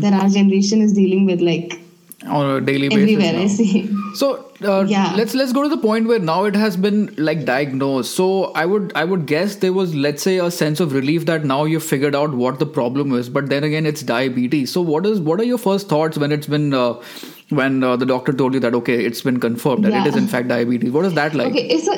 that 0.00 0.12
our 0.12 0.28
generation 0.28 0.80
is 0.80 0.92
dealing 0.92 1.26
with 1.26 1.40
like 1.40 1.81
On 2.28 2.48
a 2.56 2.60
daily 2.60 2.88
basis. 2.88 3.02
everywhere 3.02 3.40
i 3.42 3.46
see 3.46 3.70
So 4.14 4.26
uh, 4.72 4.84
Yeah. 4.88 5.14
let's 5.16 5.34
let's 5.34 5.52
go 5.52 5.62
to 5.62 5.68
the 5.68 5.78
point 5.84 6.06
where 6.06 6.18
now 6.18 6.44
it 6.44 6.54
has 6.54 6.76
been 6.76 6.98
like 7.28 7.44
diagnosed. 7.46 8.14
So 8.18 8.26
I 8.62 8.64
would 8.72 8.92
I 8.94 9.04
would 9.12 9.26
guess 9.30 9.56
there 9.64 9.72
was 9.72 9.94
let's 10.06 10.22
say 10.28 10.34
a 10.38 10.50
sense 10.56 10.82
of 10.84 10.92
relief 10.98 11.24
that 11.30 11.44
now 11.52 11.64
you've 11.72 11.86
figured 11.92 12.14
out 12.20 12.34
what 12.42 12.58
the 12.60 12.66
problem 12.78 13.12
is. 13.20 13.28
But 13.38 13.48
then 13.54 13.64
again, 13.70 13.86
it's 13.92 14.02
diabetes. 14.12 14.70
So 14.76 14.82
what 14.92 15.06
is 15.12 15.20
what 15.30 15.40
are 15.40 15.48
your 15.52 15.58
first 15.66 15.88
thoughts 15.94 16.18
when 16.24 16.30
it's 16.38 16.46
been 16.56 16.68
uh, 16.82 16.92
when 17.60 17.82
uh, 17.82 17.96
the 17.96 18.06
doctor 18.14 18.32
told 18.42 18.54
you 18.54 18.60
that 18.66 18.74
okay, 18.82 18.98
it's 19.10 19.22
been 19.30 19.40
confirmed 19.40 19.84
that 19.88 19.94
it 19.94 20.02
Yeah. 20.02 20.08
is 20.14 20.16
in 20.24 20.28
fact 20.36 20.48
diabetes? 20.56 20.92
What 20.98 21.06
is 21.12 21.14
that 21.20 21.34
like? 21.42 21.50
Okay, 21.54 21.78
so 21.88 21.96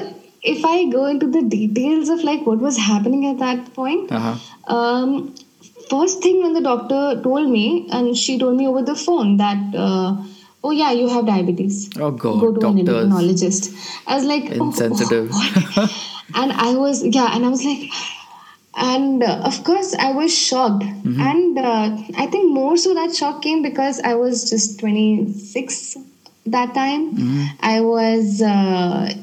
if 0.55 0.65
I 0.65 0.77
go 0.95 1.07
into 1.07 1.27
the 1.39 1.43
details 1.43 2.09
of 2.09 2.23
like 2.31 2.47
what 2.47 2.59
was 2.71 2.79
happening 2.87 3.27
at 3.35 3.39
that 3.47 3.75
point, 3.75 4.13
Uh-huh. 4.21 4.77
um, 4.79 5.35
first 5.91 6.23
thing 6.23 6.43
when 6.43 6.53
the 6.55 6.61
doctor 6.61 7.21
told 7.23 7.49
me, 7.51 7.89
and 7.93 8.17
she 8.17 8.39
told 8.39 8.57
me 8.57 8.67
over 8.67 8.83
the 8.83 8.95
phone 8.95 9.37
that, 9.39 9.75
uh, 9.75 10.17
oh 10.63 10.71
yeah, 10.71 10.91
you 10.93 11.09
have 11.09 11.27
diabetes. 11.27 11.91
Oh 11.99 12.11
god, 12.11 12.41
Go 12.41 12.53
to 12.53 12.67
an 12.67 12.85
doctors. 12.85 13.07
endocrinologist. 13.13 14.03
I 14.07 14.15
was 14.17 14.25
like, 14.25 14.45
oh, 14.53 14.65
Insensitive. 14.67 15.31
what? 15.31 15.91
and 16.35 16.53
I 16.53 16.75
was 16.75 17.05
yeah, 17.05 17.35
and 17.35 17.45
I 17.45 17.49
was 17.49 17.65
like, 17.65 17.91
and 18.77 19.23
uh, 19.23 19.43
of 19.45 19.63
course 19.65 19.95
I 19.95 20.13
was 20.13 20.37
shocked, 20.37 20.85
Mm-hmm. 20.85 21.21
and 21.21 21.59
uh, 21.59 21.97
I 22.17 22.27
think 22.27 22.51
more 22.53 22.77
so 22.77 22.95
that 22.95 23.15
shock 23.15 23.43
came 23.43 23.63
because 23.63 24.01
I 24.01 24.15
was 24.15 24.49
just 24.51 24.81
twenty 24.81 25.33
six 25.33 25.97
that 26.47 26.75
time. 26.75 27.15
Mm-hmm. 27.17 27.45
I 27.61 27.81
was. 27.81 28.43
Uh, 28.43 29.15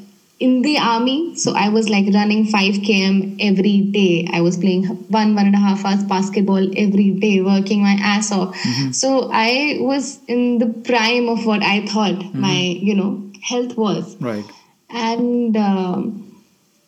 in 0.41 0.62
the 0.63 0.77
army, 0.79 1.36
so 1.36 1.53
I 1.55 1.69
was 1.69 1.89
like 1.89 2.07
running 2.13 2.45
5 2.45 2.75
km 2.88 3.38
every 3.39 3.81
day. 3.81 4.27
I 4.33 4.41
was 4.41 4.57
playing 4.57 4.86
one, 5.17 5.36
one 5.36 5.45
and 5.45 5.55
a 5.55 5.60
half 5.60 5.86
hours 5.86 6.03
basketball 6.03 6.65
every 6.86 7.12
day, 7.12 7.41
working 7.41 7.81
my 7.81 7.98
ass 8.01 8.31
off. 8.31 8.55
Mm-hmm. 8.55 8.91
So 8.91 9.29
I 9.31 9.77
was 9.79 10.19
in 10.27 10.57
the 10.57 10.67
prime 10.89 11.29
of 11.29 11.45
what 11.45 11.63
I 11.63 11.86
thought 11.86 12.33
my, 12.33 12.60
you 12.89 12.95
know, 12.95 13.12
health 13.43 13.77
was 13.77 14.15
Right. 14.19 14.45
and 14.89 15.57
um, 15.57 16.01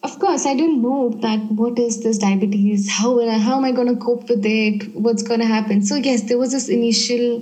of 0.03 0.19
course 0.19 0.45
i 0.45 0.53
didn't 0.53 0.81
know 0.81 1.09
that 1.21 1.39
what 1.61 1.79
is 1.79 2.03
this 2.03 2.17
diabetes 2.19 2.89
how 2.97 3.11
will 3.15 3.29
I, 3.29 3.37
how 3.39 3.55
am 3.57 3.65
i 3.65 3.71
going 3.71 3.87
to 3.87 3.95
cope 4.05 4.29
with 4.29 4.45
it 4.45 4.93
what's 4.95 5.23
going 5.23 5.39
to 5.39 5.47
happen 5.47 5.81
so 5.81 5.95
yes 5.95 6.23
there 6.23 6.37
was 6.37 6.51
this 6.51 6.69
initial 6.69 7.41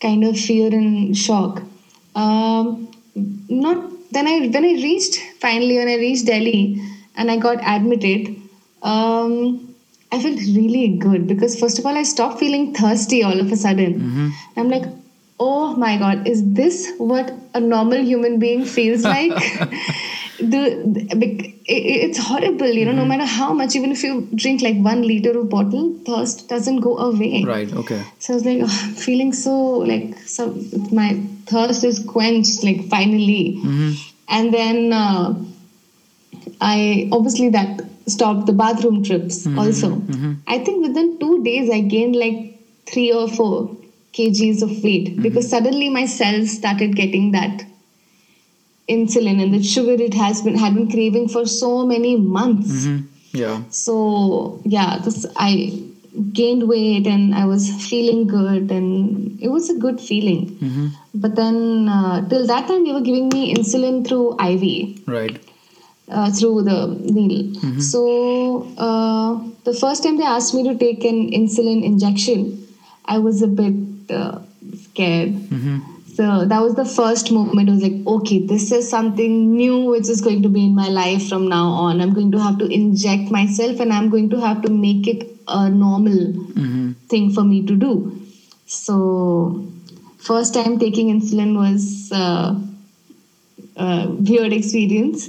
kind 0.00 0.24
of 0.24 0.38
fear 0.38 0.68
and 0.72 1.16
shock 1.16 1.62
um, 2.16 2.90
not 3.48 3.78
then 4.16 4.26
i 4.26 4.36
when 4.54 4.64
i 4.64 4.74
reached 4.84 5.18
finally 5.44 5.76
when 5.78 5.88
i 5.88 5.96
reached 5.96 6.26
delhi 6.26 6.82
and 7.16 7.30
i 7.30 7.36
got 7.36 7.58
admitted 7.74 8.36
um, 8.82 9.34
i 10.12 10.20
felt 10.22 10.38
really 10.58 10.88
good 11.04 11.26
because 11.26 11.58
first 11.58 11.78
of 11.78 11.86
all 11.86 11.96
i 11.96 12.02
stopped 12.02 12.38
feeling 12.38 12.72
thirsty 12.74 13.22
all 13.22 13.38
of 13.40 13.52
a 13.52 13.56
sudden. 13.56 14.32
I'm 14.56 14.68
like 14.70 14.86
oh 15.38 15.74
my 15.76 15.96
god 15.98 16.26
is 16.26 16.40
this 16.60 16.92
what 16.98 17.32
a 17.54 17.60
normal 17.60 17.98
human 17.98 18.38
being 18.38 18.64
feels 18.64 19.04
like 19.04 19.32
the, 20.40 20.82
the 21.14 21.26
it, 21.66 21.82
it's 22.04 22.18
horrible 22.18 22.66
you 22.66 22.84
know 22.84 22.92
no 22.92 23.02
mm-hmm. 23.02 23.08
matter 23.10 23.26
how 23.26 23.52
much 23.52 23.76
even 23.76 23.92
if 23.92 24.02
you 24.02 24.28
drink 24.34 24.62
like 24.62 24.76
one 24.76 25.02
liter 25.02 25.38
of 25.38 25.48
bottle 25.48 25.98
thirst 26.06 26.48
doesn't 26.48 26.80
go 26.80 26.98
away. 26.98 27.44
Right. 27.44 27.72
Okay. 27.72 28.02
so 28.18 28.32
i 28.32 28.36
was 28.36 28.44
like 28.44 28.58
oh, 28.62 28.80
I'm 28.84 28.94
feeling 28.94 29.32
so 29.32 29.54
like 29.92 30.18
so 30.20 30.54
my 30.92 31.20
thirst 31.46 31.84
is 31.84 32.04
quenched 32.04 32.64
like 32.64 32.84
finally. 32.88 33.58
Mm-hmm. 33.58 33.92
And 34.28 34.54
then 34.54 34.92
uh, 34.92 35.34
i 36.60 37.08
obviously 37.12 37.48
that 37.50 37.80
stopped 38.06 38.46
the 38.46 38.52
bathroom 38.52 39.02
trips 39.04 39.46
mm-hmm, 39.46 39.58
also. 39.58 40.02
i 40.48 40.58
think 40.58 40.86
within 40.86 41.18
two 41.18 41.42
days 41.44 41.70
i 41.70 41.80
gained 41.80 42.16
like 42.16 42.58
three 42.86 43.12
or 43.12 43.28
four 43.28 43.76
kgs 44.12 44.62
of 44.62 44.82
weight 44.82 45.20
because 45.22 45.48
suddenly 45.48 45.88
my 45.88 46.04
cells 46.06 46.50
started 46.50 46.96
getting 46.96 47.30
that 47.32 47.64
insulin 48.96 49.40
and 49.44 49.54
the 49.56 49.62
sugar 49.74 49.96
it 50.08 50.14
has 50.22 50.42
been 50.46 50.56
had 50.64 50.74
been 50.78 50.88
craving 50.94 51.28
for 51.36 51.44
so 51.60 51.70
many 51.94 52.12
months. 52.38 52.72
Mhm. 52.80 52.98
Yeah. 53.40 53.58
so 53.78 53.94
yeah 54.74 54.92
this 55.02 55.18
i 55.48 55.50
gained 56.38 56.62
weight 56.70 57.06
and 57.10 57.34
i 57.40 57.44
was 57.50 57.66
feeling 57.90 58.22
good 58.32 58.72
and 58.76 58.88
it 59.48 59.50
was 59.56 59.68
a 59.74 59.76
good 59.84 60.00
feeling. 60.08 60.40
But 61.22 61.36
then 61.36 61.56
uh, 61.98 62.16
till 62.32 62.46
that 62.50 62.66
time 62.70 62.82
they 62.86 62.92
were 62.96 63.04
giving 63.10 63.28
me 63.36 63.42
insulin 63.54 64.00
through 64.08 64.26
iv 64.48 64.64
Right. 65.16 65.38
uh, 66.16 66.28
through 66.38 66.56
the 66.70 66.78
needle. 67.18 67.46
So 67.92 68.02
uh, 68.88 69.30
the 69.70 69.74
first 69.84 70.02
time 70.08 70.16
they 70.22 70.28
asked 70.34 70.54
me 70.58 70.64
to 70.70 70.74
take 70.84 71.04
an 71.12 71.20
insulin 71.40 71.80
injection 71.92 72.44
i 73.14 73.18
was 73.28 73.42
a 73.48 73.50
bit 73.62 73.78
uh, 74.20 74.34
scared 74.86 75.32
So 76.14 76.44
that 76.44 76.60
was 76.60 76.74
the 76.74 76.84
first 76.84 77.30
moment. 77.30 77.68
It 77.68 77.72
was 77.72 77.82
like, 77.82 78.06
okay, 78.06 78.44
this 78.44 78.72
is 78.72 78.88
something 78.88 79.56
new 79.56 79.86
which 79.86 80.08
is 80.08 80.20
going 80.20 80.42
to 80.42 80.48
be 80.48 80.66
in 80.66 80.74
my 80.74 80.88
life 80.88 81.28
from 81.28 81.48
now 81.48 81.68
on. 81.68 82.00
I'm 82.00 82.12
going 82.12 82.32
to 82.32 82.38
have 82.40 82.58
to 82.58 82.66
inject 82.66 83.30
myself 83.30 83.80
and 83.80 83.92
I'm 83.92 84.10
going 84.10 84.30
to 84.30 84.40
have 84.40 84.62
to 84.62 84.70
make 84.70 85.06
it 85.06 85.26
a 85.48 85.68
normal 85.68 86.34
Mm-hmm. 86.60 86.92
thing 87.08 87.32
for 87.32 87.42
me 87.42 87.64
to 87.64 87.74
do. 87.74 88.20
So, 88.66 89.66
first 90.18 90.52
time 90.52 90.78
taking 90.78 91.08
insulin 91.08 91.56
was 91.56 92.12
uh, 92.12 92.54
a 93.76 94.08
weird 94.08 94.52
experience. 94.52 95.28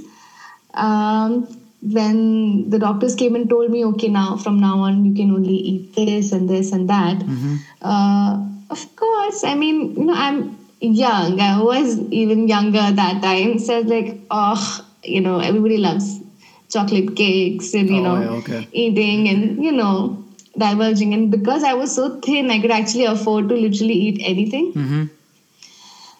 Um, 0.74 1.46
when 1.80 2.70
the 2.70 2.78
doctors 2.78 3.14
came 3.14 3.34
and 3.34 3.48
told 3.48 3.70
me, 3.70 3.84
okay, 3.86 4.08
now 4.08 4.36
from 4.36 4.60
now 4.60 4.80
on 4.80 5.04
you 5.04 5.14
can 5.14 5.30
only 5.32 5.54
eat 5.54 5.94
this 5.94 6.32
and 6.32 6.48
this 6.48 6.72
and 6.72 6.88
that. 6.88 7.18
Mm-hmm. 7.18 7.56
Uh, 7.80 8.46
of 8.70 8.96
course, 8.96 9.42
I 9.44 9.54
mean, 9.54 9.94
you 9.96 10.04
know, 10.04 10.14
I'm 10.14 10.58
young. 10.82 11.40
I 11.40 11.62
was 11.62 11.98
even 12.10 12.48
younger 12.48 12.78
at 12.78 12.96
that 12.96 13.22
time. 13.22 13.58
So 13.58 13.76
I 13.76 13.80
was 13.80 13.86
like, 13.90 14.18
oh, 14.30 14.86
you 15.04 15.20
know, 15.20 15.38
everybody 15.38 15.76
loves 15.78 16.20
chocolate 16.68 17.14
cakes 17.16 17.72
and, 17.74 17.88
you 17.88 18.00
Oh, 18.00 18.02
know, 18.02 18.20
yeah, 18.20 18.38
okay. 18.38 18.68
eating 18.72 19.28
and, 19.28 19.62
you 19.64 19.72
know, 19.72 20.22
diverging. 20.58 21.14
And 21.14 21.30
because 21.30 21.62
I 21.64 21.74
was 21.74 21.94
so 21.94 22.18
thin, 22.20 22.50
I 22.50 22.60
could 22.60 22.70
actually 22.70 23.04
afford 23.04 23.48
to 23.50 23.54
literally 23.54 23.94
eat 23.94 24.20
anything. 24.24 24.72
Mm-hmm. 24.72 25.04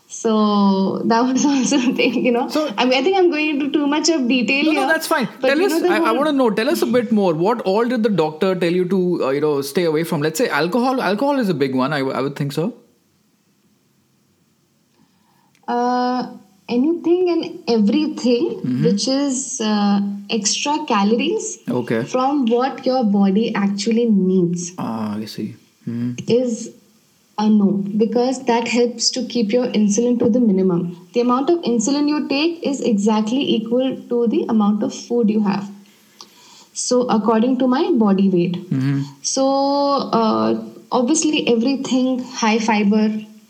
So 0.08 0.98
that 1.06 1.22
was 1.22 1.44
also 1.52 1.76
a 1.78 1.94
thing, 1.94 2.24
you 2.24 2.32
know. 2.32 2.48
So- 2.48 2.72
I 2.76 2.84
mean, 2.84 2.94
I 2.98 3.02
think 3.02 3.16
I'm 3.16 3.30
going 3.30 3.48
into 3.48 3.70
too 3.70 3.86
much 3.86 4.08
of 4.10 4.28
detail 4.28 4.64
No, 4.66 4.70
here. 4.72 4.80
no, 4.82 4.86
that's 4.86 5.06
fine. 5.06 5.26
Tell 5.40 5.60
us. 5.62 5.80
know, 5.80 5.88
I, 5.90 5.98
I 6.10 6.12
want 6.12 6.26
to 6.26 6.32
know. 6.32 6.50
Tell 6.50 6.68
us 6.68 6.82
a 6.82 6.86
bit 6.86 7.10
more. 7.12 7.34
What 7.34 7.62
all 7.62 7.84
did 7.88 8.02
the 8.02 8.10
doctor 8.10 8.54
tell 8.54 8.70
you 8.72 8.84
to, 8.88 9.24
uh, 9.24 9.30
you 9.30 9.40
know, 9.40 9.60
stay 9.62 9.84
away 9.84 10.04
from? 10.04 10.20
Let's 10.20 10.38
say 10.38 10.48
alcohol. 10.48 11.00
Alcohol 11.00 11.38
is 11.38 11.48
a 11.48 11.54
big 11.54 11.74
one. 11.74 11.92
I, 11.92 12.00
I 12.00 12.20
would 12.20 12.36
think 12.36 12.52
so. 12.52 12.74
Uh, 15.68 16.30
anything 16.68 17.28
and 17.30 17.62
everything 17.68 18.44
Mm-hmm. 18.62 18.84
which 18.84 19.08
is 19.08 19.60
uh, 19.60 20.00
extra 20.30 20.74
calories 20.86 21.58
Okay. 21.68 22.04
from 22.04 22.46
what 22.46 22.86
your 22.86 23.02
body 23.04 23.52
actually 23.54 24.04
needs 24.06 24.72
Ah, 24.78 25.16
I 25.16 25.24
see. 25.24 25.54
hmm 25.84 26.12
is 26.28 26.70
a 27.38 27.48
no 27.48 27.68
because 28.02 28.44
that 28.50 28.68
helps 28.68 29.10
to 29.16 29.24
keep 29.34 29.52
your 29.52 29.66
insulin 29.80 30.18
to 30.18 30.28
the 30.28 30.40
minimum. 30.40 30.82
The 31.14 31.20
amount 31.20 31.50
of 31.50 31.60
insulin 31.62 32.08
you 32.08 32.28
take 32.28 32.62
is 32.72 32.80
exactly 32.80 33.40
equal 33.56 33.96
to 34.10 34.26
the 34.28 34.42
amount 34.48 34.82
of 34.82 34.94
food 34.94 35.30
you 35.30 35.42
have. 35.42 35.68
So, 36.74 37.02
according 37.08 37.58
to 37.58 37.66
my 37.66 37.90
body 37.92 38.28
weight. 38.28 38.56
hmm 38.68 39.02
So, 39.22 39.44
uh, 40.20 40.64
obviously, 40.90 41.46
everything 41.48 42.18
high 42.42 42.58
fiber 42.58 43.04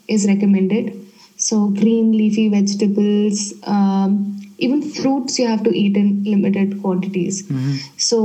is 0.07 0.25
recommended. 0.27 1.02
So, 1.45 1.67
green 1.67 2.11
leafy 2.17 2.47
vegetables, 2.47 3.53
um, 3.63 4.11
even 4.57 4.81
fruits 4.81 5.37
you 5.39 5.45
have 5.47 5.63
to 5.63 5.71
eat 5.77 5.97
in 6.01 6.23
limited 6.23 6.81
quantities. 6.81 7.39
hmm 7.47 7.73
So, 7.97 8.19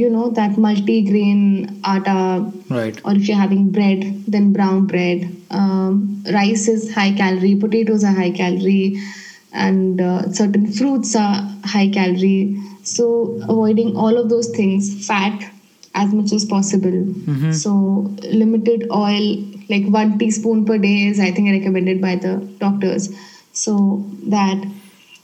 you 0.00 0.08
know, 0.14 0.24
that 0.38 0.56
multi 0.66 0.96
grain 1.10 1.42
atta, 1.84 2.20
Right. 2.76 3.00
or 3.04 3.12
if 3.18 3.28
you're 3.28 3.42
having 3.46 3.70
bread, 3.78 4.06
then 4.36 4.52
brown 4.54 4.86
bread. 4.86 5.26
Um, 5.50 6.22
rice 6.38 6.66
is 6.74 6.86
high 6.94 7.12
calorie, 7.20 7.54
potatoes 7.66 8.02
are 8.02 8.14
high 8.22 8.30
calorie, 8.40 8.98
and 9.52 10.00
uh, 10.00 10.32
certain 10.32 10.66
fruits 10.72 11.14
are 11.14 11.36
high 11.74 11.88
calorie. 11.88 12.60
So, 12.82 13.38
avoiding 13.42 13.96
all 13.96 14.16
of 14.22 14.28
those 14.30 14.48
things, 14.60 15.06
fat 15.06 15.50
as 15.94 16.12
much 16.12 16.32
as 16.32 16.44
possible. 16.44 16.90
Mhm. 17.34 17.54
So, 17.54 17.72
limited 18.44 18.86
oil, 18.92 19.26
like 19.68 19.86
one 19.88 20.18
teaspoon 20.18 20.64
per 20.64 20.78
day, 20.78 20.94
is 21.08 21.20
I 21.20 21.30
think 21.32 21.50
recommended 21.50 22.00
by 22.00 22.16
the 22.16 22.32
doctors. 22.64 23.10
So, 23.52 24.04
that 24.36 24.64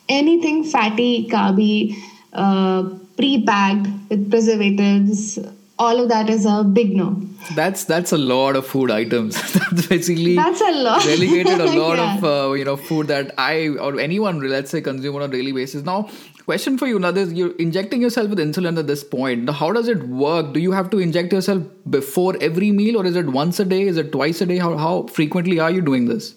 anything 0.09 0.65
fatty, 0.65 1.29
carby, 1.29 1.97
uh, 2.33 2.83
pre 3.17 3.45
packed 3.45 3.89
with 4.09 4.31
preservatives, 4.31 5.39
all 5.79 5.99
of 6.03 6.09
that 6.11 6.29
is 6.31 6.45
a 6.47 6.63
big 6.63 6.95
no. 6.97 7.09
That's 7.57 7.85
that's 7.85 8.13
a 8.13 8.19
lot 8.19 8.55
of 8.55 8.67
food 8.67 8.91
items. 8.91 9.35
that's 9.55 9.87
basically 9.87 10.37
That's 10.37 10.61
a 10.61 10.73
lot. 10.73 11.05
relegated 11.07 11.59
a 11.59 11.71
lot 11.81 11.97
Yeah. 11.99 12.17
of 12.19 12.25
uh, 12.25 12.53
you 12.53 12.65
know 12.67 12.77
food 12.77 13.07
that 13.09 13.33
I 13.39 13.69
or 13.69 13.99
anyone 13.99 14.41
let's 14.49 14.71
say 14.71 14.83
consume 14.83 15.17
on 15.17 15.23
a 15.23 15.29
daily 15.29 15.53
basis. 15.53 15.83
Now, 15.83 16.09
question 16.43 16.79
for 16.79 16.87
you: 16.87 16.99
Now, 16.99 17.11
this 17.11 17.33
you're 17.33 17.55
injecting 17.57 18.03
yourself 18.03 18.31
with 18.31 18.39
insulin 18.39 18.79
at 18.79 18.87
this 18.87 19.05
point. 19.05 19.49
How 19.51 19.73
does 19.73 19.89
it 19.89 20.03
work? 20.05 20.53
Do 20.53 20.61
you 20.61 20.73
have 20.73 20.91
to 20.91 20.99
inject 20.99 21.33
yourself 21.33 21.63
before 21.89 22.37
every 22.41 22.73
meal, 22.73 22.97
or 22.99 23.07
is 23.07 23.17
it 23.17 23.27
once 23.27 23.61
a 23.61 23.65
day? 23.65 23.83
Is 23.83 23.97
it 23.97 24.13
twice 24.13 24.41
a 24.41 24.47
day? 24.47 24.59
How 24.59 24.77
how 24.77 25.07
frequently 25.07 25.59
are 25.61 25.71
you 25.71 25.81
doing 25.81 26.07
this? 26.07 26.35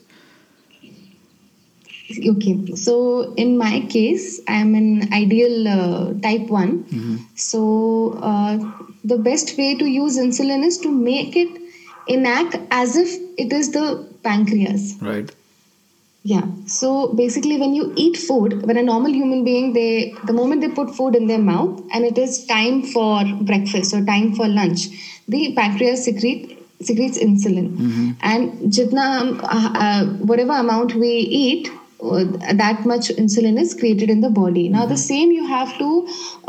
Okay, 2.29 2.75
so 2.75 3.33
in 3.35 3.57
my 3.57 3.79
case, 3.89 4.41
I'm 4.47 4.75
an 4.75 5.11
ideal 5.13 5.67
uh, 5.67 6.13
type 6.21 6.47
1. 6.47 7.27
So, 7.35 8.19
uh, 8.21 8.57
the 9.03 9.17
best 9.17 9.57
way 9.57 9.75
to 9.75 9.85
use 9.85 10.17
insulin 10.17 10.63
is 10.63 10.77
to 10.79 10.91
make 10.91 11.35
it 11.35 11.61
enact 12.07 12.57
as 12.71 12.95
if 12.97 13.09
it 13.37 13.51
is 13.53 13.71
the 13.71 14.07
pancreas. 14.21 14.95
Right. 15.01 15.33
Yeah. 16.25 16.45
So 16.67 17.13
basically, 17.13 17.57
when 17.59 17.73
you 17.73 17.91
eat 17.97 18.15
food, 18.15 18.65
when 18.65 18.77
a 18.77 18.81
normal 18.81 19.11
human 19.11 19.43
being, 19.43 19.73
they 19.73 20.15
the 20.23 20.31
moment 20.31 20.61
they 20.61 20.69
put 20.69 20.95
food 20.95 21.15
in 21.15 21.27
their 21.27 21.39
mouth 21.39 21.81
and 21.93 22.05
it 22.05 22.17
is 22.17 22.45
time 22.45 22.81
for 22.81 23.25
breakfast 23.41 23.93
or 23.93 24.05
time 24.05 24.33
for 24.33 24.47
lunch, 24.47 24.87
the 25.27 25.53
pancreas 25.53 26.05
secrete 26.05 26.59
secretes 26.81 27.17
insulin, 27.17 27.67
and 28.21 28.71
jitna 28.77 29.05
um, 29.21 29.39
uh, 29.43 29.71
uh, 29.85 30.05
whatever 30.31 30.53
amount 30.53 30.95
we 30.95 31.09
eat. 31.43 31.69
uh, 32.03 32.23
That 32.61 32.85
much 32.85 33.09
insulin 33.21 33.59
is 33.59 33.73
created 33.73 34.09
in 34.09 34.21
the 34.21 34.29
body. 34.29 34.63
Now, 34.69 34.85
the 34.85 34.97
same 35.03 35.29
you 35.31 35.45
have 35.51 35.77
to, 35.77 35.89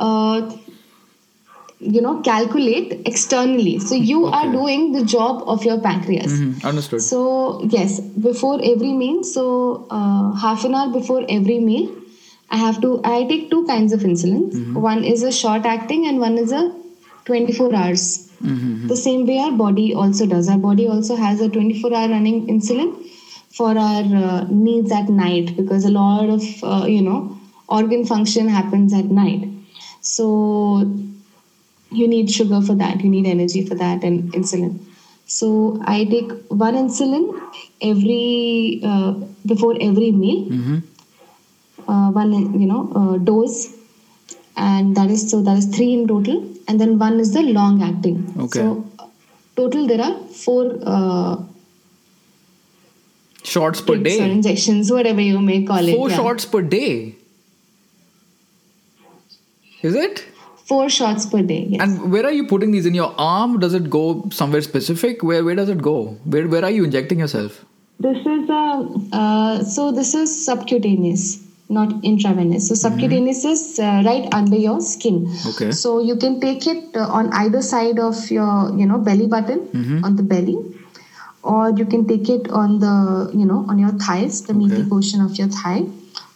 uh, 0.07 0.57
you 1.97 2.01
know, 2.01 2.21
calculate 2.23 2.93
externally. 3.07 3.79
So 3.79 3.95
you 3.95 4.27
are 4.27 4.51
doing 4.53 4.93
the 4.93 5.05
job 5.05 5.43
of 5.55 5.65
your 5.65 5.79
pancreas. 5.87 6.33
Mhm. 6.33 6.65
Understood. 6.71 7.03
So 7.03 7.21
yes, 7.77 8.01
before 8.29 8.55
every 8.73 8.93
meal, 9.03 9.23
so 9.31 9.45
uh, 9.91 10.33
half 10.45 10.65
an 10.65 10.75
hour 10.75 10.93
before 10.97 11.21
every 11.39 11.59
meal, 11.69 11.89
I 12.51 12.57
have 12.63 12.81
to. 12.87 12.93
I 13.13 13.25
take 13.33 13.51
two 13.51 13.63
kinds 13.73 13.93
of 13.99 14.01
insulin. 14.11 14.75
One 14.89 15.05
is 15.13 15.23
a 15.23 15.33
short 15.41 15.67
acting, 15.75 16.07
and 16.13 16.21
one 16.27 16.39
is 16.45 16.53
a 16.61 16.63
24 17.31 17.69
hours. 17.83 18.07
Mhm. 18.43 18.89
The 18.93 18.99
same 19.03 19.27
way 19.33 19.39
our 19.47 19.55
body 19.65 19.87
also 20.05 20.27
does. 20.35 20.49
Our 20.57 20.63
body 20.67 20.89
also 20.97 21.17
has 21.25 21.41
a 21.41 21.49
24 21.59 21.95
hour 22.01 22.09
running 22.17 22.41
insulin 22.57 22.93
for 23.59 23.71
our 23.87 24.05
uh, 24.27 24.47
needs 24.51 24.93
at 25.01 25.09
night 25.23 25.57
because 25.57 25.85
a 25.91 25.95
lot 25.97 26.29
of 26.39 26.45
uh, 26.75 26.85
you 26.97 27.03
know 27.09 27.19
organ 27.81 28.05
function 28.13 28.49
happens 28.59 28.93
at 29.03 29.11
night. 29.23 29.49
So 30.15 30.27
you 32.01 32.07
need 32.15 32.31
sugar 32.39 32.61
for 32.69 32.75
that 32.83 33.03
you 33.05 33.11
need 33.15 33.27
energy 33.35 33.63
for 33.71 33.77
that 33.85 34.03
and 34.09 34.33
insulin 34.41 34.73
so 35.39 35.49
i 35.95 35.99
take 36.15 36.33
one 36.65 36.77
insulin 36.83 37.25
every 37.91 38.81
uh, 38.93 39.13
before 39.53 39.73
every 39.89 40.11
meal 40.23 40.41
Mhm. 40.59 40.77
uh, 41.93 42.09
one 42.21 42.35
you 42.63 42.69
know 42.73 42.83
uh, 43.01 43.17
dose 43.31 43.59
and 44.69 44.97
that 45.01 45.11
is 45.17 45.23
so 45.31 45.41
that 45.49 45.57
is 45.63 45.67
three 45.77 45.91
in 45.99 46.03
total 46.13 46.37
and 46.69 46.81
then 46.85 46.93
one 47.07 47.17
is 47.25 47.33
the 47.39 47.43
long 47.59 47.83
acting 47.91 48.19
Okay. 48.47 48.61
so 48.61 48.69
total 49.63 49.87
there 49.93 50.03
are 50.11 50.15
four 50.45 50.63
uh, 50.95 51.35
Shots 53.53 53.81
per 53.83 53.95
pricks 53.99 54.15
or 54.21 54.27
day. 54.27 54.31
injections 54.35 54.91
whatever 54.91 55.21
you 55.21 55.41
may 55.49 55.57
call 55.71 55.89
it 55.89 55.95
Four 55.97 56.09
yeah. 56.11 56.17
shots 56.17 56.47
per 56.53 56.63
day. 56.63 57.15
Is 59.83 59.95
it? 59.95 60.25
Four 60.71 60.89
shots 60.89 61.27
per 61.27 61.41
day 61.43 61.61
yes. 61.75 61.81
And 61.85 62.13
where 62.13 62.25
are 62.25 62.33
you 62.33 62.47
putting 62.47 62.71
these 62.75 62.87
in 62.91 62.95
your 62.95 63.13
arm? 63.19 63.59
Does 63.65 63.75
it 63.75 63.89
go 63.91 64.05
somewhere 64.41 64.63
specific? 64.67 65.23
Where 65.23 65.45
where 65.49 65.55
does 65.63 65.69
it 65.69 65.83
go? 65.87 65.97
Where 66.35 66.49
where 66.49 66.65
are 66.65 66.71
you 66.77 66.85
injecting 66.91 67.19
yourself? 67.25 67.65
This 68.05 68.21
is 68.35 68.49
a 68.59 68.63
uh, 69.23 69.65
so 69.73 69.91
this 69.99 70.15
is 70.21 70.31
subcutaneous, 70.45 71.27
not 71.69 71.93
intravenous. 72.13 72.69
So 72.69 72.75
subcutaneous 72.85 73.45
is 73.51 73.79
uh, 73.79 74.03
right 74.07 74.27
under 74.39 74.57
your 74.57 74.81
skin. 74.81 75.19
Okay. 75.53 75.71
So 75.83 75.93
you 76.13 76.17
can 76.17 76.41
take 76.47 76.67
it 76.67 76.97
uh, 76.97 77.07
on 77.21 77.33
either 77.43 77.63
side 77.63 78.01
of 78.09 78.25
your 78.39 78.55
you 78.81 78.87
know 78.93 78.99
belly 79.11 79.29
button 79.37 79.61
Mhm. 79.83 80.03
on 80.09 80.17
the 80.23 80.27
belly, 80.35 80.57
or 81.43 81.71
you 81.83 81.87
can 81.95 82.07
take 82.15 82.29
it 82.39 82.51
on 82.63 82.79
the 82.87 82.97
you 83.43 83.47
know 83.53 83.61
on 83.69 83.79
your 83.85 83.93
thighs, 84.07 84.43
the 84.51 84.55
meaty 84.63 84.83
portion 84.95 85.21
of 85.29 85.39
your 85.43 85.49
thigh, 85.61 85.85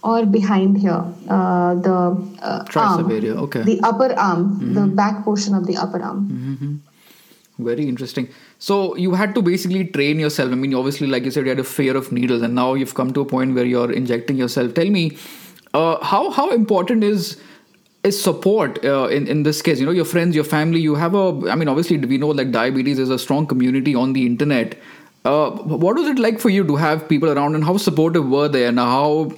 or 0.02 0.24
behind 0.26 0.78
here, 0.78 1.04
uh, 1.28 1.74
the 1.74 1.96
uh, 2.42 2.64
arm, 2.76 3.10
area. 3.10 3.34
Okay. 3.34 3.62
the 3.62 3.80
upper 3.82 4.12
arm, 4.14 4.74
the 4.74 4.86
back 4.86 5.24
portion 5.24 5.54
of 5.54 5.66
the 5.66 5.76
upper 5.76 6.00
arm. 6.00 6.28
Mhm. 6.32 6.78
Very 7.58 7.88
interesting. 7.88 8.28
So 8.60 8.96
you 8.96 9.14
had 9.14 9.34
to 9.34 9.42
basically 9.42 9.84
train 9.86 10.20
yourself. 10.20 10.52
I 10.52 10.54
mean, 10.54 10.74
obviously, 10.74 11.08
like 11.08 11.24
you 11.24 11.32
said, 11.32 11.44
you 11.44 11.50
had 11.50 11.58
a 11.58 11.64
fear 11.64 11.96
of 11.96 12.12
needles, 12.12 12.42
and 12.42 12.54
now 12.54 12.74
you've 12.74 12.94
come 12.94 13.12
to 13.14 13.20
a 13.20 13.24
point 13.24 13.54
where 13.56 13.64
you're 13.64 13.90
injecting 13.90 14.36
yourself. 14.36 14.74
Tell 14.74 14.88
me, 14.88 15.16
uh, 15.74 16.04
how 16.04 16.30
how 16.30 16.50
important 16.50 17.02
is 17.02 17.36
is 18.04 18.20
support 18.22 18.78
uh, 18.84 19.08
in 19.08 19.26
in 19.26 19.42
this 19.42 19.60
case? 19.60 19.80
You 19.80 19.86
know, 19.86 19.96
your 20.00 20.04
friends, 20.04 20.36
your 20.36 20.44
family. 20.44 20.80
You 20.80 20.94
have 20.94 21.16
a. 21.16 21.24
I 21.50 21.56
mean, 21.56 21.68
obviously, 21.68 21.98
we 21.98 22.18
know 22.18 22.28
like 22.28 22.52
diabetes 22.52 23.00
is 23.00 23.10
a 23.10 23.18
strong 23.18 23.46
community 23.46 23.96
on 23.96 24.12
the 24.12 24.24
internet. 24.26 24.78
Uh, 25.24 25.50
what 25.84 25.96
was 25.96 26.06
it 26.06 26.18
like 26.20 26.38
for 26.38 26.48
you 26.48 26.64
to 26.64 26.76
have 26.76 27.08
people 27.08 27.28
around, 27.36 27.56
and 27.56 27.64
how 27.64 27.76
supportive 27.76 28.28
were 28.28 28.48
they, 28.48 28.66
and 28.66 28.78
how 28.78 29.32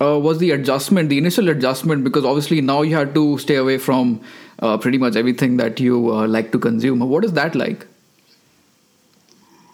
uh, 0.00 0.18
was 0.18 0.38
the 0.38 0.50
adjustment, 0.50 1.08
the 1.08 1.18
initial 1.18 1.48
adjustment? 1.48 2.04
Because 2.04 2.24
obviously 2.24 2.60
now 2.60 2.82
you 2.82 2.94
had 2.94 3.14
to 3.14 3.38
stay 3.38 3.56
away 3.56 3.78
from 3.78 4.20
uh, 4.60 4.78
pretty 4.78 4.98
much 4.98 5.16
everything 5.16 5.56
that 5.58 5.80
you 5.80 6.12
uh, 6.12 6.26
like 6.26 6.52
to 6.52 6.58
consume. 6.58 7.00
What 7.00 7.24
is 7.24 7.32
that 7.32 7.54
like? 7.54 7.86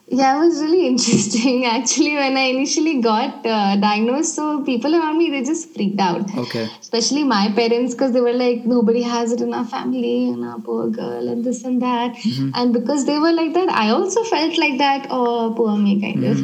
Yeah, 0.08 0.37
it 0.37 0.40
was 0.40 0.61
really 0.61 0.87
interesting 0.92 1.64
actually 1.64 2.14
when 2.16 2.37
I 2.37 2.42
initially 2.54 3.00
got 3.00 3.46
uh, 3.46 3.76
diagnosed. 3.76 4.35
So 4.35 4.62
people 4.62 4.94
around 4.94 5.16
me 5.16 5.30
they 5.30 5.42
just 5.42 5.74
freaked 5.74 6.00
out. 6.00 6.35
Okay. 6.37 6.68
Especially 6.80 7.24
my 7.24 7.50
parents 7.56 7.94
because 7.94 8.12
they 8.12 8.20
were 8.20 8.35
like, 8.35 8.66
nobody 8.66 9.02
has 9.02 9.32
it 9.32 9.40
in 9.40 9.54
our 9.54 9.64
family 9.64 10.28
and 10.28 10.44
our 10.44 10.61
poor 10.61 10.90
girl 10.90 11.28
and 11.28 11.42
this 11.42 11.64
and 11.64 11.80
that. 11.80 12.14
Mm-hmm. 12.14 12.50
And 12.54 12.74
because 12.74 13.06
they 13.06 13.18
were 13.18 13.32
like 13.32 13.54
that, 13.54 13.70
I 13.70 13.88
also 13.88 14.22
felt 14.24 14.58
like 14.58 14.76
that. 14.78 15.06
Oh, 15.08 15.54
poor 15.56 15.78
me, 15.78 16.00
kind 16.00 16.24
of. 16.24 16.38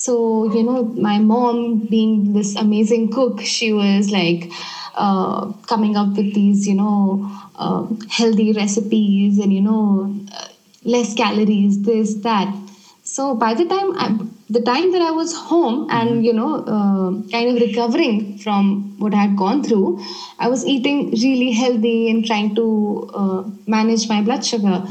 Mm-hmm. 0.00 0.52
So 0.52 0.52
you 0.52 0.62
know, 0.62 0.84
my 0.84 1.18
mom 1.18 1.86
being 1.86 2.32
this 2.32 2.56
amazing 2.56 3.12
cook, 3.12 3.40
she 3.40 3.72
was 3.72 4.10
like 4.10 4.50
uh, 4.94 5.52
coming 5.66 5.96
up 5.96 6.16
with 6.16 6.34
these, 6.34 6.66
you 6.66 6.74
know, 6.74 7.30
uh, 7.56 7.86
healthy 8.08 8.52
recipes 8.52 9.38
and 9.38 9.52
you 9.52 9.60
know, 9.60 10.14
uh, 10.32 10.48
less 10.84 11.14
calories, 11.14 11.82
this 11.82 12.14
that 12.22 12.54
so 13.02 13.34
by 13.34 13.54
the 13.54 13.64
time 13.64 13.92
I, 13.96 14.18
the 14.48 14.60
time 14.60 14.92
that 14.92 15.02
I 15.02 15.10
was 15.10 15.34
home 15.34 15.88
and 15.90 16.24
you 16.24 16.32
know 16.32 16.56
uh, 16.56 17.30
kind 17.30 17.56
of 17.56 17.60
recovering 17.60 18.38
from 18.38 18.96
what 18.98 19.14
I 19.14 19.22
had 19.22 19.36
gone 19.36 19.64
through, 19.64 20.00
I 20.38 20.48
was 20.48 20.64
eating 20.64 21.10
really 21.10 21.50
healthy 21.52 22.10
and 22.10 22.24
trying 22.24 22.54
to 22.54 23.10
uh, 23.14 23.42
manage 23.66 24.08
my 24.08 24.22
blood 24.22 24.44
sugar. 24.44 24.84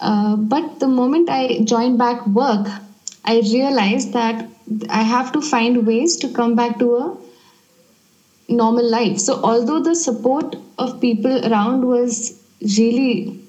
Uh, 0.00 0.36
but 0.36 0.80
the 0.80 0.88
moment 0.88 1.28
I 1.28 1.60
joined 1.64 1.98
back 1.98 2.26
work, 2.26 2.66
I 3.30 3.40
realized 3.52 4.12
that 4.12 4.48
I 4.88 5.02
have 5.02 5.32
to 5.32 5.40
find 5.40 5.86
ways 5.86 6.16
to 6.18 6.32
come 6.38 6.54
back 6.54 6.78
to 6.78 6.96
a 6.96 7.16
normal 8.48 8.88
life. 8.90 9.18
So 9.18 9.40
although 9.50 9.80
the 9.82 9.94
support 9.94 10.56
of 10.78 11.00
people 11.00 11.44
around 11.50 11.86
was 11.86 12.14
really 12.78 13.40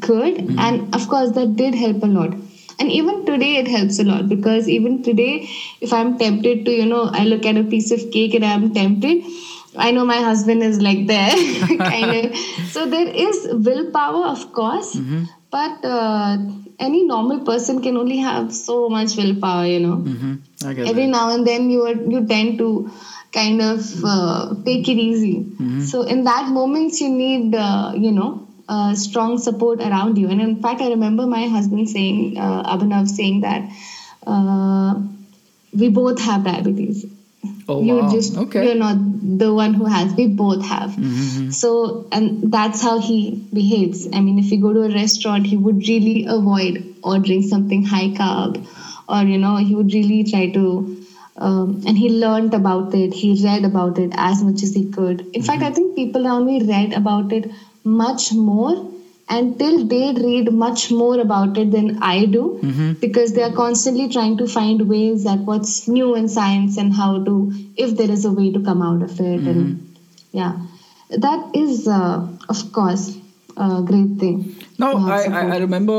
good, 0.00 0.38
and 0.58 0.94
of 0.94 1.08
course 1.08 1.32
that 1.32 1.56
did 1.56 1.74
help 1.74 2.02
a 2.02 2.06
lot 2.18 2.34
and 2.78 2.90
even 2.90 3.24
today 3.26 3.56
it 3.56 3.68
helps 3.68 3.98
a 3.98 4.04
lot 4.04 4.28
because 4.28 4.68
even 4.68 5.02
today 5.02 5.48
if 5.80 5.92
i'm 5.92 6.16
tempted 6.18 6.64
to 6.64 6.72
you 6.72 6.86
know 6.86 7.02
i 7.12 7.24
look 7.24 7.46
at 7.46 7.56
a 7.56 7.64
piece 7.64 7.90
of 7.96 8.00
cake 8.10 8.34
and 8.34 8.44
i'm 8.44 8.72
tempted 8.74 9.22
i 9.76 9.90
know 9.90 10.04
my 10.04 10.16
husband 10.16 10.62
is 10.62 10.80
like 10.80 11.06
there 11.06 11.36
kind 11.78 12.16
of 12.16 12.36
so 12.72 12.86
there 12.86 13.08
is 13.26 13.46
willpower 13.52 14.26
of 14.26 14.52
course 14.52 14.94
Mm-hmm. 14.96 15.24
But 15.56 15.84
uh, 15.84 16.36
any 16.86 17.00
normal 17.06 17.40
person 17.50 17.80
can 17.82 17.96
only 17.96 18.18
have 18.28 18.52
so 18.54 18.76
much 18.88 19.16
willpower 19.16 19.66
you 19.66 19.80
know 19.86 19.96
Mm-hmm. 20.12 20.32
Every 20.88 21.04
that. 21.06 21.10
now 21.14 21.34
and 21.34 21.46
then 21.46 21.68
you 21.70 21.82
are, 21.88 21.94
you 22.12 22.26
tend 22.26 22.58
to 22.58 22.90
kind 23.32 23.60
of 23.60 23.80
uh, 24.04 24.54
take 24.64 24.88
it 24.88 24.98
easy 25.08 25.34
Mm-hmm. 25.44 25.80
so 25.90 26.02
in 26.02 26.24
that 26.24 26.48
moments 26.48 27.00
you 27.00 27.10
need 27.10 27.54
uh, 27.54 27.92
you 28.04 28.12
know 28.12 28.30
uh, 28.68 28.94
strong 28.94 29.38
support 29.38 29.80
around 29.80 30.16
you 30.22 30.28
and 30.28 30.40
in 30.40 30.54
fact 30.62 30.80
i 30.80 30.88
remember 30.88 31.26
my 31.26 31.46
husband 31.56 31.88
saying 31.96 32.38
uh, 32.38 32.62
abhinav 32.74 33.08
saying 33.08 33.40
that 33.48 33.62
uh, 34.26 34.94
we 35.82 35.88
both 35.88 36.20
have 36.20 36.44
diabetes 36.44 37.04
Oh, 37.68 37.82
you 37.82 37.94
wow. 37.94 38.10
just 38.12 38.36
Okay. 38.36 38.64
you're 38.64 38.74
not 38.74 38.96
the 39.42 39.52
one 39.54 39.74
who 39.74 39.84
has 39.86 40.14
we 40.14 40.26
both 40.26 40.64
have 40.64 40.90
Mm-hmm. 40.94 41.50
so 41.50 42.06
and 42.12 42.52
that's 42.52 42.82
how 42.82 42.98
he 42.98 43.18
behaves 43.52 44.06
i 44.12 44.20
mean 44.20 44.38
if 44.38 44.50
you 44.52 44.60
go 44.60 44.72
to 44.72 44.82
a 44.82 44.90
restaurant 44.94 45.46
he 45.46 45.56
would 45.56 45.88
really 45.88 46.26
avoid 46.28 46.78
ordering 47.02 47.42
something 47.42 47.84
high 47.84 48.08
carb 48.20 48.58
or 49.08 49.22
you 49.32 49.38
know 49.38 49.56
he 49.56 49.74
would 49.74 49.92
really 49.92 50.24
try 50.24 50.44
to 50.58 50.64
um, 51.36 51.82
and 51.86 51.98
he 51.98 52.08
learned 52.10 52.54
about 52.54 52.94
it 52.94 53.12
he 53.12 53.30
read 53.44 53.64
about 53.64 53.98
it 53.98 54.12
as 54.16 54.42
much 54.42 54.62
as 54.62 54.74
he 54.74 54.84
could 54.90 55.26
in 55.34 55.42
fact 55.42 55.62
i 55.62 55.70
think 55.70 55.94
people 55.96 56.26
around 56.26 56.46
me 56.46 56.62
read 56.74 56.92
about 56.92 57.32
it 57.32 57.50
much 57.84 58.32
more 58.32 58.74
and 59.28 59.58
till 59.58 59.84
date 59.86 60.18
read 60.18 60.52
much 60.52 60.90
more 60.90 61.18
about 61.20 61.56
it 61.62 61.70
than 61.70 61.86
i 62.02 62.26
do 62.26 62.42
because 63.00 63.32
they 63.34 63.42
are 63.42 63.52
constantly 63.52 64.08
trying 64.16 64.36
to 64.36 64.46
find 64.46 64.86
ways 64.88 65.24
that 65.24 65.38
what's 65.50 65.88
new 65.88 66.14
in 66.14 66.28
science 66.28 66.76
and 66.76 66.92
how 66.92 67.10
to 67.24 67.34
if 67.76 67.96
there 67.96 68.10
is 68.10 68.24
a 68.24 68.32
way 68.32 68.52
to 68.52 68.60
come 68.70 68.82
out 68.82 69.02
of 69.02 69.18
it 69.20 69.40
and 69.52 69.96
yeah 70.32 70.52
that 71.26 71.50
is 71.54 71.86
uh, 71.88 72.26
of 72.48 72.60
course 72.72 73.16
a 73.56 73.82
great 73.88 74.12
thing 74.20 74.36
No, 74.82 74.86
I, 75.16 75.18
I. 75.40 75.40
I 75.54 75.58
remember 75.62 75.96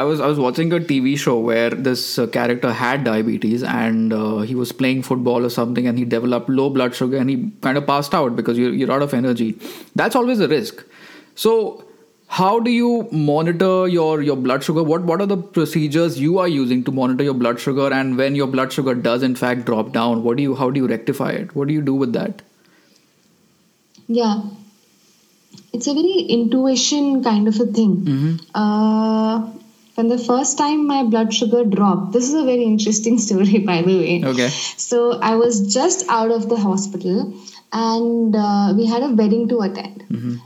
I 0.00 0.02
was 0.08 0.18
I 0.24 0.26
was 0.30 0.38
watching 0.46 0.72
a 0.78 0.80
TV 0.88 1.12
show 1.20 1.36
where 1.50 1.70
this 1.86 2.02
uh, 2.18 2.26
character 2.34 2.72
had 2.80 3.04
diabetes 3.04 3.62
and 3.74 4.12
uh, 4.16 4.40
he 4.50 4.54
was 4.58 4.72
playing 4.80 5.00
football 5.06 5.46
or 5.46 5.52
something 5.54 5.86
and 5.92 6.02
he 6.02 6.04
developed 6.16 6.50
low 6.58 6.66
blood 6.74 6.94
sugar 6.98 7.16
and 7.16 7.30
he 7.34 7.36
kind 7.68 7.78
of 7.82 7.86
passed 7.86 8.16
out 8.18 8.36
because 8.40 8.58
you're, 8.62 8.74
you're 8.80 8.92
out 8.96 9.00
of 9.06 9.14
energy. 9.20 9.48
That's 10.02 10.14
always 10.22 10.40
a 10.40 10.48
risk. 10.48 10.84
So 11.34 11.54
how 12.38 12.60
do 12.60 12.70
you 12.70 13.08
monitor 13.10 13.88
your, 13.88 14.22
your 14.22 14.36
blood 14.36 14.62
sugar? 14.64 14.82
What 14.82 15.02
what 15.02 15.20
are 15.20 15.26
the 15.26 15.36
procedures 15.36 16.18
you 16.24 16.38
are 16.38 16.48
using 16.48 16.84
to 16.88 16.92
monitor 16.98 17.24
your 17.24 17.34
blood 17.34 17.58
sugar 17.64 17.88
and 17.92 18.16
when 18.16 18.36
your 18.40 18.46
blood 18.46 18.72
sugar 18.72 18.94
does 18.94 19.24
in 19.28 19.34
fact 19.34 19.64
drop 19.70 19.92
down, 19.92 20.22
what 20.22 20.36
do 20.36 20.42
you 20.44 20.54
how 20.54 20.70
do 20.70 20.80
you 20.84 20.86
rectify 20.92 21.30
it? 21.42 21.54
What 21.56 21.68
do 21.68 21.74
you 21.74 21.82
do 21.82 21.94
with 21.94 22.12
that? 22.20 22.42
yeah 24.08 24.42
it's 25.72 25.86
a 25.86 25.94
very 25.94 26.20
intuition 26.36 27.22
kind 27.24 27.48
of 27.48 27.58
a 27.60 27.66
thing 27.78 27.92
Mm-hmm. 28.12 28.32
uh, 28.60 29.50
when 29.94 30.08
the 30.08 30.18
first 30.18 30.56
time 30.58 30.86
my 30.88 31.02
blood 31.04 31.32
sugar 31.34 31.64
dropped 31.64 32.12
this 32.12 32.24
is 32.28 32.34
a 32.34 32.44
very 32.44 32.64
interesting 32.64 33.18
story 33.26 33.58
by 33.70 33.76
the 33.82 33.96
way 34.00 34.16
Okay. 34.32 34.48
so 34.88 35.02
i 35.30 35.36
was 35.44 35.60
just 35.74 36.04
out 36.08 36.32
of 36.38 36.48
the 36.54 36.56
hospital 36.66 37.20
and 37.72 38.34
uh, 38.34 38.72
we 38.76 38.86
had 38.86 39.02
a 39.02 39.10
wedding 39.10 39.48
to 39.48 39.60
attend. 39.60 40.04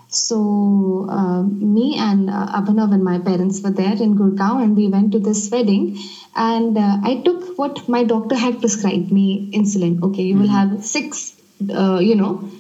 So 0.09 1.07
uh, 1.09 1.43
me 1.43 1.97
and 1.99 2.29
uh, 2.29 2.47
abhinav 2.59 2.93
and 2.93 3.03
my 3.03 3.19
parents 3.19 3.61
were 3.63 3.71
there 3.71 3.95
in 3.95 4.17
gurgaon 4.17 4.63
and 4.63 4.77
we 4.77 4.89
went 4.89 5.13
to 5.13 5.19
this 5.19 5.51
wedding. 5.51 5.99
And 6.37 6.77
uh, 6.77 6.99
i 7.03 7.23
took 7.25 7.59
what 7.59 7.89
my 7.89 8.05
doctor 8.05 8.37
had 8.37 8.61
prescribed 8.61 9.11
me 9.11 9.51
insulin. 9.55 10.03
Okay 10.03 10.25
you 10.25 10.37
will 10.37 10.49
have 10.49 10.85
six 10.85 11.35
uh, 11.71 11.99
you 11.99 12.17
know 12.17 12.51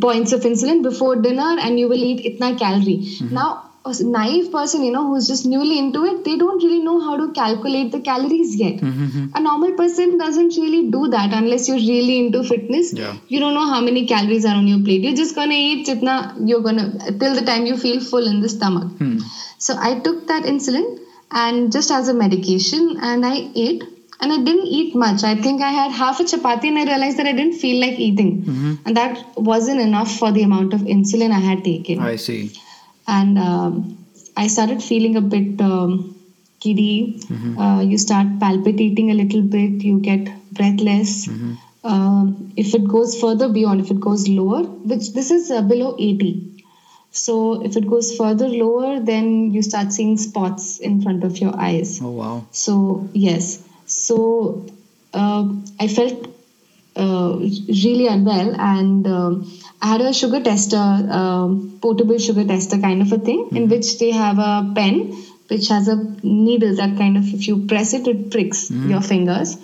points 0.00 0.32
of 0.32 0.42
insulin 0.42 0.82
before 0.82 1.16
dinner 1.16 1.56
and 1.60 1.78
you 1.78 1.88
will 1.88 2.02
eat 2.10 2.24
itna 2.30 2.58
calorie. 2.58 3.18
Now 3.30 3.70
a 3.86 3.92
naive 4.02 4.50
person 4.50 4.82
you 4.82 4.90
know 4.90 5.06
who's 5.08 5.26
just 5.28 5.44
newly 5.44 5.78
into 5.78 6.04
it 6.10 6.24
they 6.24 6.36
don't 6.38 6.62
really 6.62 6.82
know 6.82 7.00
how 7.06 7.16
to 7.16 7.32
calculate 7.32 7.92
the 7.92 8.00
calories 8.00 8.56
yet. 8.56 8.76
Mm-hmm, 8.76 9.04
mm-hmm. 9.06 9.36
A 9.36 9.40
normal 9.40 9.72
person 9.72 10.16
doesn't 10.16 10.56
really 10.56 10.90
do 10.90 11.08
that 11.08 11.34
unless 11.34 11.68
you're 11.68 11.76
really 11.76 12.18
into 12.26 12.42
fitness. 12.42 12.92
Yeah. 12.94 13.16
you 13.28 13.40
don't 13.40 13.54
know 13.54 13.66
how 13.66 13.80
many 13.82 14.06
calories 14.06 14.46
are 14.46 14.54
on 14.54 14.66
your 14.66 14.82
plate. 14.82 15.02
You're 15.02 15.16
just 15.16 15.34
gonna 15.34 15.54
eat 15.54 15.86
jitna 15.88 16.14
you're 16.48 16.62
gonna 16.62 16.86
till 17.18 17.34
the 17.34 17.42
time 17.42 17.66
you 17.66 17.76
feel 17.76 18.00
full 18.00 18.26
in 18.26 18.40
the 18.40 18.48
stomach. 18.48 18.90
Hmm. 18.98 19.18
so 19.58 19.76
i 19.88 19.98
took 20.06 20.26
that 20.28 20.44
insulin 20.44 20.86
and 21.30 21.70
just 21.72 21.90
as 21.90 22.08
a 22.08 22.14
medication 22.14 22.96
and 23.02 23.26
i 23.34 23.36
ate. 23.54 23.84
And 24.20 24.32
i 24.32 24.36
didn't 24.48 24.68
eat 24.78 24.94
much. 24.94 25.22
I 25.24 25.34
think 25.44 25.60
i 25.60 25.70
had 25.76 25.90
half 25.92 26.20
a 26.20 26.24
chapati 26.24 26.68
and 26.68 26.78
i 26.78 26.84
realized 26.84 27.18
that 27.18 27.26
i 27.26 27.32
didn't 27.32 27.58
feel 27.62 27.80
like 27.84 27.98
eating. 27.98 28.30
Mm-hmm. 28.42 28.74
And 28.86 28.96
that 28.96 29.36
wasn't 29.36 29.80
enough 29.80 30.12
for 30.20 30.30
the 30.32 30.44
amount 30.44 30.72
of 30.72 30.92
insulin 30.98 31.32
i 31.38 31.40
had 31.52 31.64
taken. 31.64 31.98
I 31.98 32.16
see. 32.16 32.38
And 33.06 33.38
um, 33.38 34.06
I 34.36 34.46
started 34.48 34.82
feeling 34.82 35.16
a 35.16 35.20
bit 35.20 35.60
um, 35.60 36.16
giddy. 36.60 37.20
Uh, 37.58 37.80
you 37.80 37.98
start 37.98 38.26
palpitating 38.40 39.10
a 39.10 39.14
little 39.14 39.42
bit. 39.42 39.82
You 39.82 39.98
get 40.00 40.28
breathless. 40.52 41.26
Um, 41.84 42.52
if 42.56 42.74
it 42.74 42.88
goes 42.88 43.20
further 43.20 43.48
beyond, 43.48 43.80
if 43.80 43.90
it 43.90 44.00
goes 44.00 44.28
lower, 44.28 44.62
which 44.62 45.12
this 45.12 45.30
is 45.30 45.50
uh, 45.50 45.62
below 45.62 45.96
80. 45.98 46.64
So 47.10 47.62
if 47.64 47.76
it 47.76 47.86
goes 47.86 48.16
further 48.16 48.48
lower, 48.48 49.00
then 49.00 49.52
you 49.52 49.62
start 49.62 49.92
seeing 49.92 50.16
spots 50.16 50.78
in 50.80 51.02
front 51.02 51.22
of 51.24 51.38
your 51.38 51.54
eyes. 51.56 52.00
Oh 52.02 52.10
wow. 52.10 52.46
So 52.50 53.08
yes, 53.12 53.62
so 53.86 54.66
uh, 55.12 55.48
I 55.78 55.86
felt 55.86 56.26
uh, 56.96 57.36
really 57.38 58.06
unwell, 58.08 58.60
and 58.60 59.06
um, 59.06 59.52
I 59.80 59.86
had 59.88 60.00
a 60.00 60.12
sugar 60.12 60.40
tester, 60.40 60.76
um, 60.78 61.78
portable 61.82 62.18
sugar 62.18 62.44
tester 62.44 62.78
kind 62.78 63.02
of 63.02 63.12
a 63.12 63.18
thing, 63.18 63.48
in 63.52 63.68
which 63.68 63.98
they 63.98 64.10
have 64.12 64.38
a 64.38 64.72
pen 64.74 65.12
which 65.48 65.68
has 65.68 65.88
a 65.88 65.96
needle 66.22 66.74
that 66.76 66.96
kind 66.96 67.18
of, 67.18 67.26
if 67.34 67.46
you 67.46 67.66
press 67.66 67.92
it, 67.92 68.06
it 68.08 68.30
pricks 68.30 68.70
your 68.70 69.02
fingers, 69.02 69.58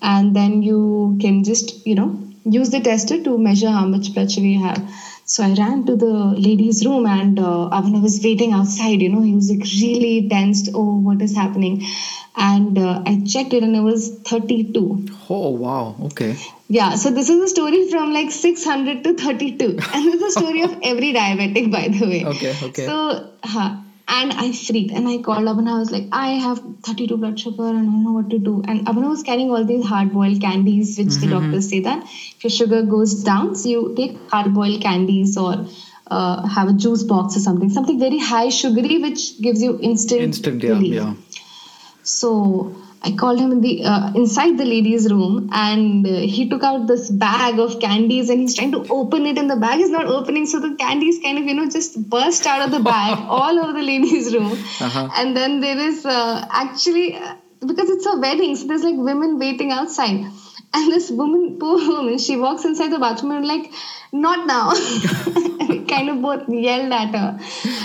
and 0.00 0.36
then 0.36 0.62
you 0.62 1.18
can 1.20 1.42
just 1.42 1.84
you 1.86 1.96
know 1.96 2.08
use 2.44 2.70
the 2.70 2.80
tester 2.80 3.22
to 3.24 3.36
measure 3.36 3.70
how 3.70 3.84
much 3.86 4.14
blood 4.14 4.30
sugar 4.30 4.46
you 4.46 4.60
have. 4.60 4.80
So 5.28 5.42
I 5.42 5.54
ran 5.54 5.84
to 5.86 5.96
the 5.96 6.14
lady's 6.46 6.86
room 6.86 7.04
and 7.04 7.38
uh, 7.38 7.68
Abhinav 7.72 8.02
was 8.02 8.20
waiting 8.22 8.52
outside. 8.52 9.02
You 9.02 9.08
know, 9.08 9.22
he 9.22 9.34
was 9.34 9.50
like 9.50 9.66
really 9.82 10.28
tensed. 10.28 10.70
Oh, 10.72 10.98
what 10.98 11.20
is 11.20 11.34
happening? 11.34 11.84
And 12.36 12.78
uh, 12.78 13.02
I 13.04 13.22
checked 13.26 13.52
it 13.52 13.64
and 13.64 13.74
it 13.74 13.80
was 13.80 14.08
32. 14.24 15.08
Oh 15.28 15.48
wow. 15.50 15.96
Okay. 16.04 16.36
Yeah, 16.68 16.94
so 16.94 17.10
this 17.10 17.28
is 17.28 17.42
a 17.42 17.48
story 17.48 17.90
from 17.90 18.12
like 18.12 18.30
600 18.30 19.02
to 19.02 19.14
32. 19.14 19.78
And 19.94 20.14
it's 20.14 20.22
a 20.22 20.30
story 20.30 20.62
of 20.62 20.78
every 20.82 21.12
diabetic, 21.12 21.72
by 21.72 21.88
the 21.88 22.06
way. 22.06 22.24
Okay, 22.24 22.54
okay. 22.62 22.86
So, 22.86 23.30
huh. 23.42 23.76
And 24.08 24.32
I 24.32 24.52
freaked 24.52 24.92
and 24.92 25.08
I 25.08 25.18
called 25.18 25.48
and 25.48 25.68
I 25.68 25.78
was 25.78 25.90
like, 25.90 26.06
I 26.12 26.28
have 26.34 26.60
32 26.84 27.16
blood 27.16 27.40
sugar 27.40 27.64
and 27.66 27.78
I 27.78 27.82
don't 27.82 28.04
know 28.04 28.12
what 28.12 28.30
to 28.30 28.38
do. 28.38 28.62
And 28.68 28.86
Abhinav 28.86 29.08
was 29.08 29.22
carrying 29.24 29.50
all 29.50 29.64
these 29.64 29.84
hard 29.84 30.12
boiled 30.12 30.40
candies, 30.40 30.96
which 30.96 31.16
the 31.16 31.26
doctors 31.26 31.68
say 31.68 31.80
that 31.80 32.04
if 32.04 32.44
your 32.44 32.50
sugar 32.50 32.82
goes 32.82 33.24
down, 33.24 33.56
so 33.56 33.68
you 33.68 33.94
take 33.96 34.16
hard 34.30 34.54
boiled 34.54 34.80
candies 34.80 35.36
or 35.36 35.66
uh, 36.08 36.46
have 36.46 36.68
a 36.68 36.72
juice 36.72 37.02
box 37.02 37.36
or 37.36 37.40
something, 37.40 37.68
something 37.68 37.98
very 37.98 38.18
high 38.18 38.48
sugary, 38.48 38.98
which 39.02 39.40
gives 39.42 39.60
you 39.60 39.78
instant, 39.80 40.20
Instant, 40.22 40.62
yeah, 40.62 40.70
relief. 40.70 40.94
yeah. 40.94 41.14
So 42.04 42.76
I 43.06 43.12
called 43.22 43.38
him 43.40 43.52
in 43.52 43.60
the 43.64 43.72
uh, 43.84 44.12
inside 44.20 44.58
the 44.58 44.64
ladies' 44.64 45.04
room, 45.12 45.48
and 45.52 46.06
uh, 46.06 46.10
he 46.36 46.48
took 46.52 46.64
out 46.70 46.86
this 46.92 47.08
bag 47.24 47.60
of 47.64 47.78
candies, 47.84 48.30
and 48.30 48.40
he's 48.40 48.54
trying 48.58 48.72
to 48.72 48.80
open 48.98 49.26
it, 49.32 49.38
and 49.42 49.48
the 49.54 49.56
bag 49.64 49.80
is 49.86 49.90
not 49.96 50.06
opening, 50.18 50.46
so 50.52 50.60
the 50.66 50.74
candies 50.84 51.20
kind 51.26 51.38
of 51.38 51.44
you 51.44 51.54
know 51.58 51.66
just 51.78 51.98
burst 52.16 52.46
out 52.54 52.64
of 52.66 52.72
the 52.76 52.80
bag 52.90 53.18
all 53.40 53.58
over 53.64 53.72
the 53.80 53.86
ladies' 53.92 54.32
room, 54.34 54.52
Uh-huh. 54.88 55.08
and 55.16 55.36
then 55.36 55.60
there 55.66 55.78
is 55.88 56.04
uh, 56.04 56.46
actually 56.64 57.06
uh, 57.16 57.34
because 57.72 57.90
it's 57.90 58.06
a 58.14 58.18
wedding, 58.26 58.56
so 58.56 58.66
there's 58.72 58.82
like 58.90 58.96
women 59.12 59.38
waiting 59.46 59.72
outside. 59.80 60.26
And 60.74 60.92
this 60.92 61.10
woman, 61.10 61.58
poor 61.58 61.78
woman, 61.88 62.18
she 62.18 62.36
walks 62.36 62.64
inside 62.64 62.92
the 62.92 62.98
bathroom 62.98 63.32
and 63.32 63.46
like, 63.46 63.72
not 64.12 64.46
now. 64.46 64.74
kind 65.88 66.10
of 66.10 66.22
both 66.22 66.48
yelled 66.48 66.92
at 66.92 67.14
her. 67.14 67.38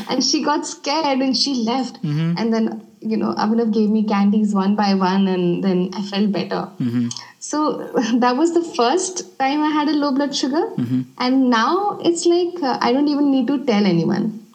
And 0.10 0.24
she 0.24 0.44
got 0.44 0.66
scared 0.66 1.20
and 1.20 1.36
she 1.36 1.56
left. 1.56 2.02
Mm-hmm. 2.04 2.34
And 2.38 2.54
then, 2.54 2.88
you 3.00 3.18
know, 3.18 3.34
Abhinav 3.36 3.74
gave 3.74 3.90
me 3.90 4.04
candies 4.04 4.54
one 4.54 4.76
by 4.76 4.94
one 4.94 5.28
and 5.28 5.64
then 5.64 5.92
I 5.94 6.02
felt 6.04 6.32
better. 6.32 6.70
Mm-hmm. 6.80 7.10
So 7.40 7.88
that 8.20 8.36
was 8.36 8.54
the 8.54 8.64
first 8.64 9.38
time 9.40 9.62
I 9.62 9.70
had 9.70 9.88
a 9.88 9.94
low 9.94 10.12
blood 10.14 10.36
sugar. 10.36 10.68
Mm-hmm. 10.78 11.02
And 11.18 11.50
now 11.50 12.00
it's 12.04 12.26
like 12.26 12.62
uh, 12.62 12.78
I 12.82 12.92
don't 12.92 13.08
even 13.08 13.32
need 13.32 13.48
to 13.48 13.64
tell 13.66 13.86
anyone. 13.86 14.46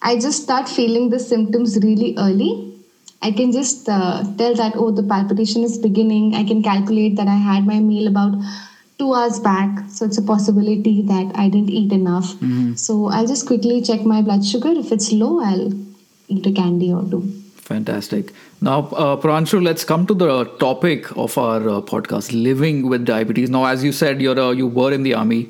I 0.00 0.16
just 0.16 0.42
start 0.42 0.68
feeling 0.68 1.10
the 1.10 1.20
symptoms 1.20 1.78
really 1.82 2.14
early. 2.18 2.71
I 3.22 3.30
can 3.30 3.52
just 3.52 3.88
uh, 3.88 4.24
tell 4.36 4.54
that, 4.56 4.72
oh, 4.76 4.90
the 4.90 5.02
palpitation 5.02 5.62
is 5.62 5.78
beginning. 5.78 6.34
I 6.34 6.44
can 6.44 6.62
calculate 6.62 7.16
that 7.16 7.28
I 7.28 7.36
had 7.36 7.66
my 7.66 7.78
meal 7.78 8.08
about 8.08 8.34
two 8.98 9.14
hours 9.14 9.38
back. 9.38 9.88
So 9.90 10.04
it's 10.06 10.18
a 10.18 10.22
possibility 10.22 11.02
that 11.02 11.32
I 11.34 11.48
didn't 11.48 11.70
eat 11.70 11.92
enough. 11.92 12.34
So 12.76 13.06
I'll 13.06 13.26
just 13.26 13.46
quickly 13.46 13.80
check 13.82 14.02
my 14.02 14.22
blood 14.22 14.44
sugar. 14.44 14.70
If 14.70 14.92
it's 14.92 15.12
low, 15.12 15.40
I'll 15.40 15.72
eat 16.28 16.46
a 16.46 16.52
candy 16.52 16.92
or 16.92 17.04
two. 17.04 17.22
Fantastic. 17.56 18.32
Now, 18.60 18.80
uh, 18.88 19.16
Pranshu, 19.16 19.62
let's 19.62 19.84
come 19.84 20.06
to 20.06 20.14
the 20.14 20.44
topic 20.58 21.16
of 21.16 21.38
our 21.38 21.60
uh, 21.68 21.80
podcast: 21.80 22.32
living 22.32 22.88
with 22.88 23.04
diabetes. 23.04 23.50
Now, 23.50 23.64
as 23.64 23.82
you 23.82 23.92
said, 23.92 24.20
you're 24.20 24.38
uh, 24.38 24.50
you 24.50 24.66
were 24.66 24.92
in 24.92 25.04
the 25.04 25.14
army, 25.14 25.48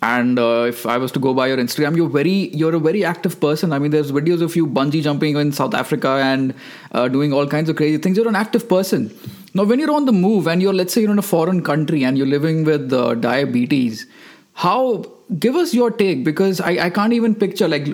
and 0.00 0.38
uh, 0.38 0.66
if 0.68 0.86
I 0.86 0.96
was 0.96 1.10
to 1.12 1.18
go 1.18 1.34
by 1.34 1.48
your 1.48 1.56
Instagram, 1.56 1.96
you're 1.96 2.08
very 2.08 2.48
you're 2.56 2.74
a 2.74 2.78
very 2.78 3.04
active 3.04 3.40
person. 3.40 3.72
I 3.72 3.78
mean, 3.78 3.90
there's 3.90 4.12
videos 4.12 4.42
of 4.42 4.54
you 4.54 4.66
bungee 4.66 5.02
jumping 5.02 5.36
in 5.36 5.50
South 5.52 5.74
Africa 5.74 6.08
and 6.22 6.54
uh, 6.92 7.08
doing 7.08 7.32
all 7.32 7.46
kinds 7.46 7.68
of 7.68 7.76
crazy 7.76 7.98
things. 7.98 8.16
You're 8.16 8.28
an 8.28 8.36
active 8.36 8.68
person. 8.68 9.12
Now, 9.54 9.64
when 9.64 9.80
you're 9.80 9.90
on 9.90 10.04
the 10.04 10.12
move 10.12 10.46
and 10.46 10.62
you're 10.62 10.72
let's 10.72 10.92
say 10.92 11.00
you're 11.00 11.10
in 11.10 11.18
a 11.18 11.22
foreign 11.30 11.64
country 11.64 12.04
and 12.04 12.16
you're 12.16 12.28
living 12.28 12.64
with 12.64 12.92
uh, 12.92 13.14
diabetes, 13.14 14.06
how 14.52 15.04
give 15.38 15.56
us 15.56 15.74
your 15.74 15.90
take 15.90 16.24
because 16.24 16.60
I, 16.60 16.86
I 16.86 16.90
can't 16.90 17.12
even 17.12 17.34
picture 17.34 17.68
like 17.68 17.84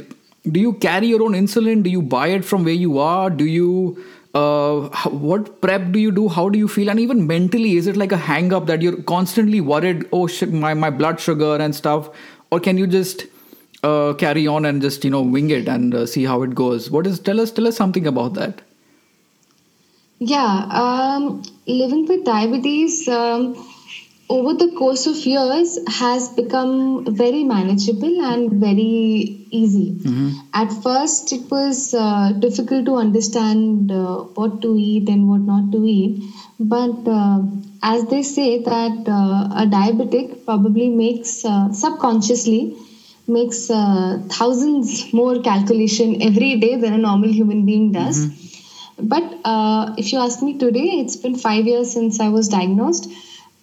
do 0.51 0.61
you 0.61 0.75
carry 0.75 1.07
your 1.07 1.23
own 1.23 1.33
insulin 1.33 1.83
do 1.83 1.91
you 1.91 2.03
buy 2.03 2.29
it 2.29 2.45
from 2.45 2.65
where 2.65 2.75
you 2.75 2.99
are 2.99 3.31
do 3.31 3.47
you 3.47 4.03
uh, 4.35 4.89
what 5.11 5.61
prep 5.61 5.93
do 5.93 5.99
you 5.99 6.11
do? 6.11 6.29
How 6.29 6.49
do 6.49 6.59
you 6.59 6.67
feel? 6.67 6.91
And 6.91 6.99
even 6.99 7.27
mentally 7.27 7.77
is 7.77 7.87
it 7.87 7.97
like 7.97 8.13
a 8.13 8.17
hang 8.17 8.53
up 8.53 8.67
that 8.67 8.83
you're 8.83 9.01
constantly 9.03 9.61
worried 9.61 10.09
oh 10.13 10.27
shit 10.27 10.53
my, 10.53 10.75
my 10.75 10.91
blood 10.91 11.21
sugar 11.21 11.57
and 11.57 11.75
stuff 11.75 12.11
or 12.51 12.61
can 12.61 12.77
you 12.77 12.87
just 12.87 13.27
uh, 13.83 14.15
carry 14.15 14.47
on 14.47 14.65
and 14.65 14.83
just 14.83 15.05
you 15.05 15.11
know 15.11 15.23
wing 15.23 15.51
it 15.51 15.69
and 15.69 15.95
uh, 15.95 16.07
see 16.07 16.25
how 16.25 16.43
it 16.43 16.55
goes? 16.55 16.91
What 16.91 17.07
is 17.07 17.21
tell 17.21 17.41
us 17.41 17.51
tell 17.51 17.69
us 17.69 17.77
something 17.77 18.07
about 18.07 18.35
that. 18.35 18.63
Yeah, 20.19 20.67
um, 20.71 21.43
living 21.67 22.07
with 22.07 22.25
diabetes 22.25 23.09
um, 23.09 23.55
over 24.29 24.55
the 24.55 24.73
course 24.77 25.07
of 25.07 25.17
years 25.17 25.79
has 25.89 26.29
become 26.31 27.05
very 27.15 27.45
manageable 27.45 28.21
and 28.23 28.53
very 28.53 29.47
easy. 29.51 30.01
At 30.53 30.73
first, 30.73 31.33
it 31.33 31.51
was 31.51 31.95
uh, 31.95 32.33
difficult 32.33 32.87
to 32.87 32.97
understand 32.97 33.91
uh, 33.93 34.19
what 34.39 34.63
to 34.63 34.77
eat 34.77 35.09
and 35.09 35.29
what 35.29 35.43
not 35.43 35.71
to 35.73 35.85
eat. 35.85 36.23
But 36.59 37.07
uh, 37.07 37.43
as 37.83 38.07
they 38.07 38.23
say 38.23 38.63
that 38.63 39.09
uh, 39.09 39.63
a 39.63 39.67
diabetic 39.67 40.45
probably 40.45 40.89
makes 40.89 41.45
uh, 41.45 41.73
subconsciously 41.73 42.77
makes 43.27 43.71
uh, 43.71 44.23
thousands 44.29 45.13
more 45.13 45.41
calculation 45.41 46.23
every 46.23 46.57
day 46.57 46.77
than 46.77 46.93
a 46.93 46.99
normal 46.99 47.31
human 47.33 47.65
being 47.65 47.93
does. 47.93 48.27
But 48.99 49.39
uh, 49.45 49.95
if 49.99 50.13
you 50.13 50.19
ask 50.19 50.43
me 50.43 50.59
today, 50.59 51.01
it's 51.03 51.17
been 51.17 51.37
five 51.37 51.67
years 51.67 51.93
since 51.93 52.21
I 52.21 52.29
was 52.29 52.49
diagnosed. 52.49 53.11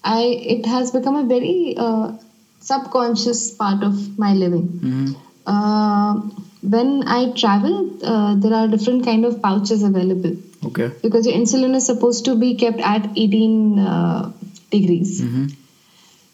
I 0.03 0.21
it 0.55 0.65
has 0.65 0.91
become 0.91 1.15
a 1.15 1.23
very 1.23 1.75
uh, 1.77 2.13
subconscious 2.59 3.51
part 3.55 3.83
of 3.83 4.17
my 4.17 4.33
living. 4.33 5.15
Uh, 5.45 6.13
when 6.61 7.07
I 7.07 7.31
travel, 7.31 7.97
uh, 8.03 8.35
there 8.35 8.53
are 8.53 8.67
different 8.67 9.03
kind 9.05 9.25
of 9.25 9.41
pouches 9.41 9.83
available 9.83 10.37
okay 10.65 10.91
because 11.01 11.25
your 11.25 11.35
insulin 11.35 11.75
is 11.75 11.85
supposed 11.85 12.25
to 12.25 12.35
be 12.35 12.55
kept 12.55 12.79
at 12.79 13.09
18 13.17 13.79
uh, 13.79 14.31
degrees. 14.69 15.23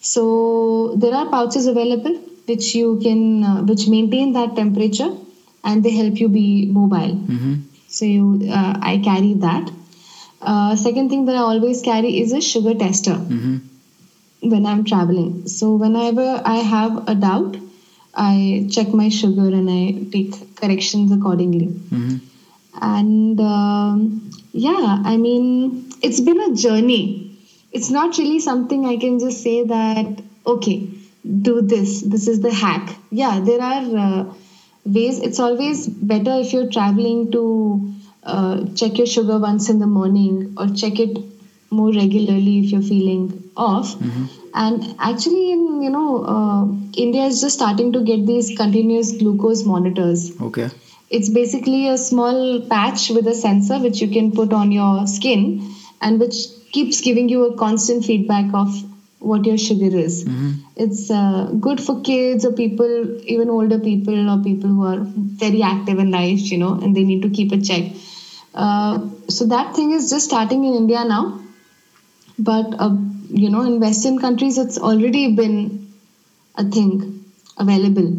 So 0.02 0.96
there 0.96 1.14
are 1.14 1.26
pouches 1.30 1.68
available 1.68 2.16
which 2.46 2.76
you 2.76 3.00
can 3.04 3.44
uh, 3.44 3.62
which 3.64 3.88
maintain 3.88 4.34
that 4.34 4.56
temperature 4.56 5.12
and 5.64 5.84
they 5.84 5.92
help 5.92 6.20
you 6.20 6.30
be 6.30 6.66
mobile. 6.66 7.16
So 7.88 8.06
you, 8.06 8.50
uh, 8.52 8.78
I 8.82 9.00
carry 9.04 9.34
that. 9.36 9.72
Uh, 10.42 10.76
second 10.76 11.10
thing 11.10 11.26
that 11.26 11.36
I 11.36 11.40
always 11.40 11.82
carry 11.82 12.20
is 12.20 12.32
a 12.32 12.42
sugar 12.42 12.74
tester 12.76 13.16
when 14.42 14.66
I'm 14.66 14.84
traveling. 14.84 15.48
So 15.48 15.76
whenever 15.76 16.42
I 16.46 16.58
have 16.58 17.08
a 17.08 17.16
doubt, 17.16 17.58
I 18.14 18.68
check 18.72 18.94
my 18.94 19.10
sugar 19.10 19.48
and 19.48 19.70
I 19.70 20.10
take 20.12 20.56
corrections 20.56 21.12
accordingly. 21.12 21.80
And 22.82 23.40
um, 23.42 24.32
yeah, 24.54 25.02
I 25.06 25.18
mean, 25.18 25.92
it's 26.02 26.20
been 26.20 26.40
a 26.40 26.56
journey. 26.56 27.38
It's 27.72 27.90
not 27.90 28.18
really 28.18 28.40
something 28.40 28.86
I 28.86 28.98
can 28.98 29.20
just 29.20 29.42
say 29.44 29.64
that, 29.66 30.22
okay, 30.46 30.90
do 31.42 31.62
this, 31.62 32.02
this 32.02 32.28
is 32.28 32.40
the 32.42 32.54
hack. 32.54 32.96
Yeah, 33.12 33.40
there 33.40 33.62
are 33.62 33.98
uh, 33.98 34.34
ways. 34.86 35.20
It's 35.20 35.40
always 35.40 35.88
better 35.88 36.36
if 36.36 36.54
you're 36.54 36.70
traveling 36.70 37.32
to 37.32 37.94
uh, 38.36 38.66
check 38.76 38.98
your 38.98 39.08
sugar 39.08 39.40
once 39.40 39.70
in 39.70 39.80
the 39.80 39.88
morning 39.88 40.54
or 40.58 40.68
check 40.68 41.00
it 41.00 41.18
more 41.70 41.92
regularly 41.92 42.60
if 42.60 42.72
you're 42.72 42.82
feeling 42.82 43.24
off. 43.56 43.96
And 44.54 44.96
actually, 45.00 45.52
in 45.52 45.82
you 45.84 45.90
know, 45.90 46.24
uh, 46.36 46.66
India 47.06 47.24
is 47.26 47.42
just 47.42 47.56
starting 47.56 47.94
to 47.94 48.04
get 48.04 48.26
these 48.26 48.56
continuous 48.58 49.12
glucose 49.22 49.64
monitors. 49.64 50.32
okay 50.50 50.70
It's 51.18 51.30
basically 51.30 51.88
a 51.88 51.98
small 51.98 52.40
patch 52.70 53.10
with 53.18 53.28
a 53.28 53.36
sensor 53.42 53.80
which 53.80 54.02
you 54.02 54.08
can 54.16 54.32
put 54.40 54.54
on 54.54 54.72
your 54.72 55.08
skin 55.08 55.44
and 56.02 56.20
which 56.20 56.36
keeps 56.72 57.02
giving 57.02 57.30
you 57.30 57.46
a 57.46 57.56
constant 57.58 58.06
feedback 58.06 58.54
of 58.54 58.74
what 59.20 59.46
your 59.46 59.58
sugar 59.58 59.92
is. 60.06 60.18
It's 60.76 61.10
uh, 61.10 61.52
good 61.68 61.80
for 61.86 62.02
kids 62.02 62.46
or 62.46 62.52
people, 62.52 63.22
even 63.36 63.50
older 63.50 63.80
people 63.80 64.30
or 64.30 64.44
people 64.44 64.70
who 64.70 64.84
are 64.86 65.00
very 65.46 65.64
active 65.64 66.00
in 66.00 66.12
life, 66.12 66.52
you 66.52 66.58
know, 66.58 66.74
and 66.74 66.96
they 66.96 67.04
need 67.04 67.24
to 67.24 67.30
keep 67.30 67.52
a 67.52 67.62
check. 67.70 67.86
Uh, 68.66 69.10
so 69.30 69.46
that 69.46 69.76
thing 69.76 69.92
is 69.92 70.10
just 70.10 70.26
starting 70.26 70.64
in 70.66 70.74
India 70.74 71.06
now. 71.06 71.24
But, 72.40 72.68
uh, 72.80 72.96
you 73.30 73.50
know, 73.50 73.64
in 73.64 73.80
Western 73.80 74.20
countries, 74.20 74.58
it's 74.58 74.78
already 74.78 75.36
been 75.36 75.92
a 76.56 76.64
thing 76.66 77.26
available. 77.58 78.10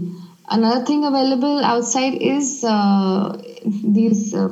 Another 0.49 0.85
thing 0.85 1.05
available 1.05 1.65
outside 1.65 2.15
is 2.15 2.65
uh, 2.65 3.41
these 3.67 4.35
uh, 4.35 4.49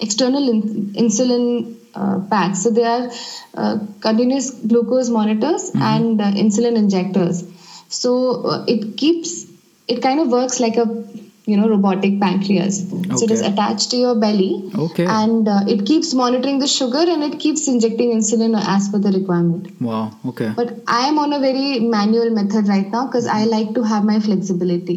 external 0.00 0.48
in- 0.48 0.92
insulin 0.94 1.76
uh, 1.94 2.20
packs. 2.30 2.62
So 2.62 2.70
they 2.70 2.84
are 2.84 3.10
uh, 3.54 3.78
continuous 4.00 4.50
glucose 4.50 5.10
monitors 5.10 5.70
and 5.74 6.20
uh, 6.20 6.32
insulin 6.32 6.76
injectors. 6.76 7.44
So 7.88 8.44
uh, 8.46 8.64
it 8.66 8.96
keeps 8.96 9.46
it 9.88 10.02
kind 10.02 10.20
of 10.20 10.28
works 10.28 10.58
like 10.60 10.76
a 10.76 10.86
you 11.50 11.56
know 11.56 11.68
robotic 11.68 12.14
pancreas. 12.20 12.78
So 12.90 13.24
it 13.24 13.30
is 13.30 13.40
attached 13.48 13.90
to 13.92 13.96
your 13.96 14.14
belly, 14.16 14.70
Okay. 14.84 15.04
and 15.04 15.48
uh, 15.48 15.60
it 15.74 15.86
keeps 15.90 16.12
monitoring 16.20 16.58
the 16.58 16.66
sugar 16.66 17.04
and 17.14 17.22
it 17.22 17.38
keeps 17.44 17.68
injecting 17.68 18.10
insulin 18.16 18.56
as 18.76 18.88
per 18.88 18.98
the 18.98 19.12
requirement. 19.18 19.68
wow 19.88 20.02
okay 20.32 20.48
But 20.56 20.72
I 20.88 21.06
am 21.10 21.18
on 21.24 21.32
a 21.36 21.38
very 21.44 21.78
manual 21.94 22.30
method 22.38 22.68
right 22.72 22.90
now 22.96 23.06
because 23.06 23.28
I 23.36 23.44
like 23.44 23.74
to 23.78 23.84
have 23.92 24.04
my 24.10 24.18
flexibility. 24.26 24.96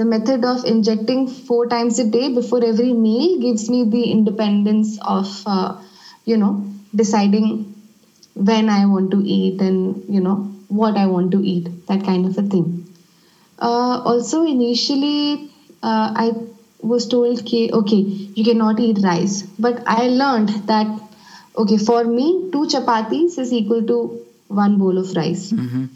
The 0.00 0.04
method 0.04 0.44
of 0.44 0.64
injecting 0.64 1.28
four 1.28 1.66
times 1.68 1.98
a 1.98 2.04
day 2.16 2.26
before 2.34 2.62
every 2.64 2.92
meal 2.92 3.38
gives 3.44 3.68
me 3.74 3.84
the 3.94 4.02
independence 4.16 4.98
of, 5.16 5.30
uh, 5.46 5.76
you 6.24 6.36
know, 6.36 6.52
deciding 6.94 7.48
when 8.34 8.68
I 8.68 8.84
want 8.86 9.10
to 9.12 9.22
eat 9.38 9.60
and, 9.60 10.04
you 10.16 10.20
know, 10.20 10.36
what 10.68 10.96
I 10.96 11.06
want 11.06 11.30
to 11.32 11.40
eat, 11.54 11.68
that 11.86 12.04
kind 12.04 12.26
of 12.26 12.36
a 12.36 12.42
thing. 12.54 12.66
Uh, 13.58 14.02
also, 14.12 14.44
initially, 14.44 15.50
uh, 15.82 16.12
I 16.16 16.32
was 16.80 17.08
told, 17.08 17.40
okay, 17.40 17.70
okay, 17.70 17.96
you 17.96 18.44
cannot 18.44 18.80
eat 18.80 18.98
rice. 19.02 19.42
But 19.58 19.82
I 19.86 20.08
learned 20.08 20.50
that, 20.68 20.86
okay, 21.56 21.78
for 21.78 22.04
me, 22.04 22.48
two 22.52 22.66
chapatis 22.66 23.38
is 23.38 23.52
equal 23.52 23.82
to 23.86 24.24
one 24.48 24.78
bowl 24.78 24.98
of 24.98 25.14
rice 25.16 25.52
Mm-hmm. 25.52 25.86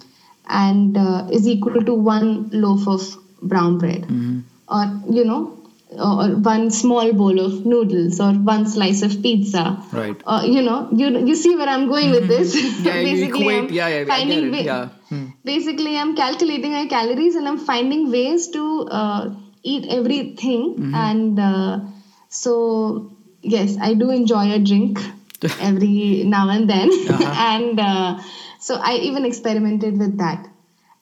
and 0.48 0.96
uh, 0.96 1.28
is 1.32 1.46
equal 1.46 1.82
to 1.84 1.94
one 1.94 2.50
loaf 2.52 2.86
of 2.88 3.02
brown 3.42 3.78
bread. 3.78 4.02
Mm-hmm. 4.02 4.40
Or, 4.68 5.14
you 5.14 5.24
know, 5.24 5.56
or 5.92 6.28
one 6.36 6.70
small 6.70 7.12
bowl 7.12 7.40
of 7.40 7.66
noodles 7.66 8.20
or 8.20 8.32
one 8.32 8.66
slice 8.66 9.02
of 9.02 9.22
pizza. 9.22 9.82
Right. 9.92 10.16
Uh, 10.24 10.42
you 10.46 10.62
know, 10.62 10.88
you 10.92 11.08
you 11.26 11.34
see 11.34 11.56
where 11.56 11.68
I'm 11.68 11.88
going 11.88 12.10
with 12.12 12.28
this. 12.28 12.54
Yeah, 12.84 13.00
you 13.00 13.24
equate. 13.28 13.64
I'm 13.64 13.70
Yeah, 13.70 13.88
yeah, 13.88 14.04
finding 14.04 14.54
Yeah. 14.54 14.88
Hmm. 15.08 15.26
basically 15.44 15.96
i'm 15.98 16.14
calculating 16.18 16.70
my 16.70 16.86
calories 16.86 17.34
and 17.38 17.48
i'm 17.48 17.58
finding 17.58 18.02
ways 18.12 18.46
to 18.56 18.62
uh, 18.98 19.30
eat 19.62 19.86
everything 19.88 20.62
Mm-hmm. 20.76 20.94
and 20.94 21.38
uh, 21.40 21.80
so 22.28 23.12
yes 23.42 23.76
i 23.80 23.94
do 23.94 24.10
enjoy 24.10 24.44
a 24.52 24.58
drink 24.58 24.98
every 25.68 26.24
now 26.36 26.48
and 26.50 26.68
then 26.70 26.88
Uh-huh. 26.90 27.34
and 27.52 27.80
uh, 27.80 28.18
so 28.60 28.74
i 28.90 28.94
even 29.08 29.24
experimented 29.24 29.98
with 29.98 30.16
that 30.18 30.46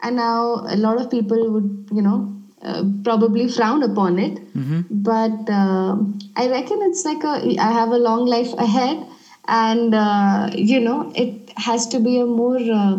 and 0.02 0.16
now 0.16 0.64
a 0.74 0.76
lot 0.76 1.00
of 1.00 1.10
people 1.10 1.50
would 1.52 1.88
you 1.92 2.02
know 2.02 2.18
uh, 2.62 2.82
probably 3.04 3.48
frown 3.48 3.82
upon 3.90 4.18
it 4.18 4.38
Mm-hmm. 4.58 4.80
but 5.10 5.50
uh, 5.62 5.96
i 6.42 6.48
reckon 6.54 6.78
it's 6.88 7.04
like 7.04 7.22
a 7.32 7.34
i 7.68 7.70
have 7.80 7.90
a 7.98 7.98
long 8.08 8.24
life 8.26 8.52
ahead 8.66 9.06
and 9.46 9.94
uh, 9.94 10.50
you 10.72 10.80
know 10.86 10.98
it 11.24 11.52
has 11.68 11.86
to 11.94 12.00
be 12.08 12.14
a 12.20 12.26
more 12.26 12.58
uh, 12.82 12.96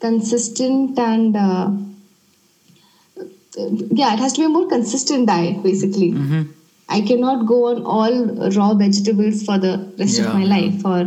consistent 0.00 0.98
and 0.98 1.36
uh, 1.36 1.70
yeah 4.00 4.12
it 4.14 4.18
has 4.24 4.32
to 4.36 4.40
be 4.42 4.46
a 4.46 4.54
more 4.58 4.68
consistent 4.74 5.26
diet 5.32 5.62
basically 5.62 6.10
Mm-hmm. 6.12 6.42
i 6.96 7.00
cannot 7.08 7.46
go 7.52 7.56
on 7.70 7.82
all 7.94 8.14
raw 8.58 8.68
vegetables 8.82 9.42
for 9.48 9.58
the 9.66 9.72
rest 10.02 10.18
Yeah. 10.18 10.26
of 10.28 10.34
my 10.40 10.44
life 10.56 10.84
or 10.92 11.00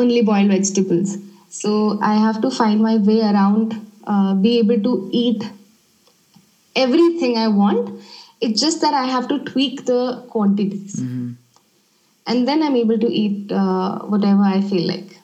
only 0.00 0.22
boiled 0.30 0.50
vegetables 0.56 1.14
so 1.60 1.70
i 2.12 2.14
have 2.26 2.40
to 2.46 2.50
find 2.60 2.80
my 2.88 2.96
way 3.10 3.20
around 3.32 3.76
uh, 4.12 4.34
be 4.46 4.52
able 4.58 4.80
to 4.88 4.92
eat 5.22 5.46
everything 6.84 7.36
i 7.44 7.48
want 7.48 7.88
it's 8.40 8.60
just 8.60 8.80
that 8.86 8.94
i 8.94 9.04
have 9.16 9.28
to 9.34 9.38
tweak 9.52 9.84
the 9.92 10.00
quantities 10.34 10.96
Mm-hmm. 10.96 11.28
and 12.32 12.48
then 12.48 12.62
i'm 12.66 12.76
able 12.76 12.98
to 13.06 13.08
eat 13.22 13.52
uh, 13.62 13.98
whatever 14.14 14.42
i 14.56 14.60
feel 14.72 14.86
like 14.94 15.14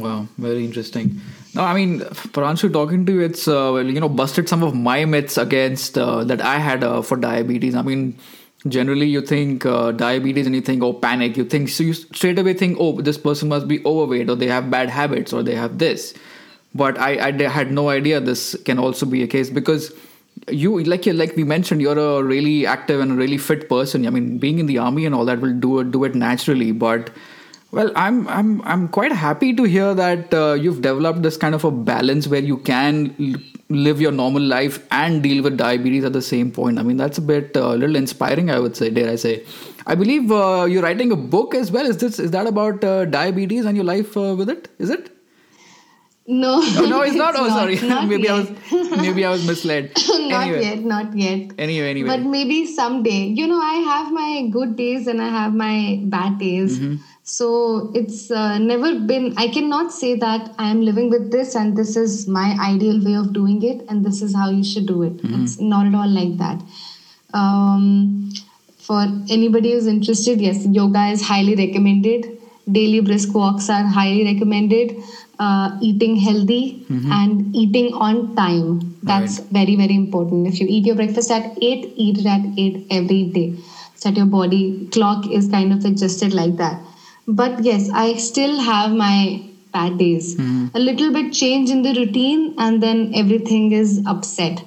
Wow, 0.00 0.26
very 0.44 0.64
interesting. 0.66 1.06
No, 1.54 1.64
I 1.64 1.74
mean, 1.74 2.00
Pranshu, 2.00 2.72
talking 2.72 3.06
to 3.06 3.12
you, 3.12 3.20
it's 3.20 3.48
uh, 3.48 3.74
you 3.76 4.00
know 4.00 4.08
busted 4.08 4.48
some 4.48 4.62
of 4.62 4.74
my 4.74 5.04
myths 5.04 5.38
against 5.38 5.96
uh, 5.96 6.24
that 6.24 6.40
I 6.40 6.58
had 6.58 6.84
uh, 6.84 7.02
for 7.02 7.16
diabetes. 7.16 7.74
I 7.74 7.82
mean, 7.82 8.18
generally 8.66 9.06
you 9.06 9.22
think 9.22 9.64
uh, 9.64 9.92
diabetes 9.92 10.46
and 10.46 10.54
you 10.54 10.60
think 10.60 10.82
oh 10.82 10.92
panic. 10.92 11.36
You 11.36 11.44
think 11.44 11.70
so 11.70 11.84
you 11.84 11.94
straight 11.94 12.38
away 12.38 12.54
think 12.54 12.76
oh 12.78 13.00
this 13.00 13.16
person 13.16 13.48
must 13.48 13.66
be 13.66 13.84
overweight 13.84 14.28
or 14.28 14.36
they 14.36 14.46
have 14.48 14.70
bad 14.70 14.90
habits 14.90 15.32
or 15.32 15.42
they 15.42 15.54
have 15.54 15.78
this. 15.78 16.14
But 16.74 16.98
I 16.98 17.32
had 17.48 17.72
no 17.72 17.88
idea 17.88 18.20
this 18.20 18.54
can 18.64 18.78
also 18.78 19.06
be 19.06 19.22
a 19.22 19.26
case 19.26 19.48
because 19.48 19.92
you 20.48 20.82
like 20.84 21.06
you 21.06 21.12
like 21.14 21.34
we 21.34 21.44
mentioned 21.44 21.80
you're 21.80 21.98
a 21.98 22.22
really 22.22 22.66
active 22.66 23.00
and 23.00 23.12
a 23.12 23.14
really 23.14 23.38
fit 23.38 23.68
person. 23.68 24.06
I 24.06 24.10
mean, 24.10 24.38
being 24.38 24.58
in 24.58 24.66
the 24.66 24.78
army 24.78 25.06
and 25.06 25.14
all 25.14 25.24
that 25.24 25.40
will 25.40 25.54
do 25.54 25.78
it 25.80 25.90
do 25.90 26.04
it 26.04 26.14
naturally, 26.14 26.72
but 26.72 27.10
well, 27.70 27.90
I'm 27.96 28.26
I'm 28.28 28.62
I'm 28.62 28.88
quite 28.88 29.12
happy 29.12 29.52
to 29.54 29.64
hear 29.64 29.94
that 29.94 30.32
uh, 30.32 30.54
you've 30.54 30.80
developed 30.82 31.22
this 31.22 31.36
kind 31.36 31.54
of 31.54 31.64
a 31.64 31.70
balance 31.70 32.26
where 32.26 32.40
you 32.40 32.56
can 32.58 33.14
l- 33.20 33.40
live 33.68 34.00
your 34.00 34.12
normal 34.12 34.42
life 34.42 34.78
and 34.90 35.22
deal 35.22 35.42
with 35.42 35.58
diabetes 35.58 36.04
at 36.04 36.14
the 36.14 36.22
same 36.22 36.50
point. 36.50 36.78
I 36.78 36.82
mean, 36.82 36.96
that's 36.96 37.18
a 37.18 37.20
bit 37.20 37.56
uh, 37.56 37.66
a 37.74 37.76
little 37.76 37.96
inspiring, 37.96 38.50
I 38.50 38.58
would 38.58 38.74
say. 38.76 38.88
Dare 38.88 39.10
I 39.10 39.16
say? 39.16 39.44
I 39.86 39.94
believe 39.94 40.32
uh, 40.32 40.66
you're 40.68 40.82
writing 40.82 41.12
a 41.12 41.16
book 41.16 41.54
as 41.54 41.70
well. 41.70 41.84
Is 41.86 41.98
this 41.98 42.18
is 42.18 42.30
that 42.30 42.46
about 42.46 42.82
uh, 42.84 43.04
diabetes 43.04 43.66
and 43.66 43.76
your 43.76 43.84
life 43.84 44.16
uh, 44.16 44.34
with 44.34 44.48
it? 44.48 44.68
Is 44.78 44.88
it? 44.90 45.14
no 46.30 46.60
Oh, 46.62 46.86
no, 46.88 47.00
it's 47.02 47.14
not. 47.14 47.34
Oh, 47.42 47.48
sorry. 47.48 47.76
not 47.90 48.06
maybe 48.12 48.28
I 48.28 48.34
was 48.38 48.50
maybe 49.02 49.24
I 49.24 49.30
was 49.30 49.46
misled. 49.46 49.92
not 50.08 50.42
anyway, 50.42 50.62
yet 50.62 50.80
not 50.80 51.16
yet 51.16 51.52
anyway, 51.58 51.90
anyway. 51.90 52.08
but 52.08 52.20
maybe 52.32 52.66
someday 52.66 53.20
you 53.38 53.46
know 53.46 53.58
i 53.68 53.76
have 53.92 54.12
my 54.12 54.46
good 54.56 54.74
days 54.76 55.06
and 55.06 55.22
i 55.22 55.28
have 55.36 55.54
my 55.54 56.00
bad 56.16 56.38
days 56.38 56.78
Mm-hmm. 56.78 56.96
So 57.30 57.92
it's 57.94 58.30
uh, 58.30 58.56
never 58.58 58.90
been 59.00 59.34
i 59.36 59.46
cannot 59.54 59.92
say 59.92 60.14
that 60.24 60.50
i 60.58 60.70
am 60.74 60.80
living 60.80 61.10
with 61.14 61.30
this 61.30 61.54
and 61.54 61.76
this 61.76 61.94
is 62.02 62.26
my 62.26 62.46
ideal 62.66 63.04
way 63.06 63.16
of 63.22 63.34
doing 63.34 63.58
it 63.70 63.84
and 63.88 64.02
this 64.02 64.22
is 64.22 64.34
how 64.34 64.48
you 64.48 64.64
should 64.64 64.86
do 64.86 65.02
it. 65.02 65.16
Mm-hmm. 65.18 65.42
it's 65.42 65.60
not 65.60 65.86
at 65.86 65.94
all 65.94 66.08
like 66.08 66.38
that. 66.38 66.62
Um, 67.34 68.32
for 68.78 69.02
anybody 69.28 69.72
who's 69.72 69.86
interested 69.86 70.40
yes 70.40 70.64
yoga 70.66 71.06
is 71.08 71.22
highly 71.22 71.54
recommended. 71.54 72.38
Daily 72.72 73.00
brisk 73.00 73.34
walks 73.34 73.68
are 73.68 73.84
highly 73.84 74.24
recommended. 74.24 74.96
Uh, 75.38 75.78
eating 75.82 76.16
healthy 76.16 76.84
and 76.88 77.54
eating 77.54 77.92
on 77.92 78.34
time. 78.36 78.96
That's 79.02 79.38
very 79.58 79.76
very 79.76 79.94
important. 79.94 80.46
If 80.46 80.60
you 80.60 80.66
eat 80.68 80.86
your 80.86 80.96
breakfast 80.96 81.30
at 81.30 81.62
8 81.62 81.92
eat 82.06 82.18
it 82.20 82.26
at 82.26 82.58
8 82.58 82.86
every 82.90 83.24
day. 83.24 83.56
So 83.96 84.08
that 84.08 84.16
your 84.16 84.26
body 84.26 84.88
clock 84.92 85.30
is 85.30 85.48
kind 85.48 85.72
of 85.72 85.84
adjusted 85.84 86.32
like 86.32 86.56
that 86.56 86.87
but 87.28 87.62
yes 87.62 87.90
i 87.90 88.14
still 88.14 88.60
have 88.60 88.90
my 88.90 89.42
bad 89.72 89.98
days. 89.98 90.36
Hmm. 90.36 90.66
A 90.74 90.78
little 90.78 91.12
bit 91.12 91.32
change 91.32 91.70
in 91.70 91.82
the 91.82 91.94
routine 91.94 92.54
and 92.58 92.82
then 92.82 93.12
everything 93.14 93.72
is 93.72 94.02
upset. 94.06 94.64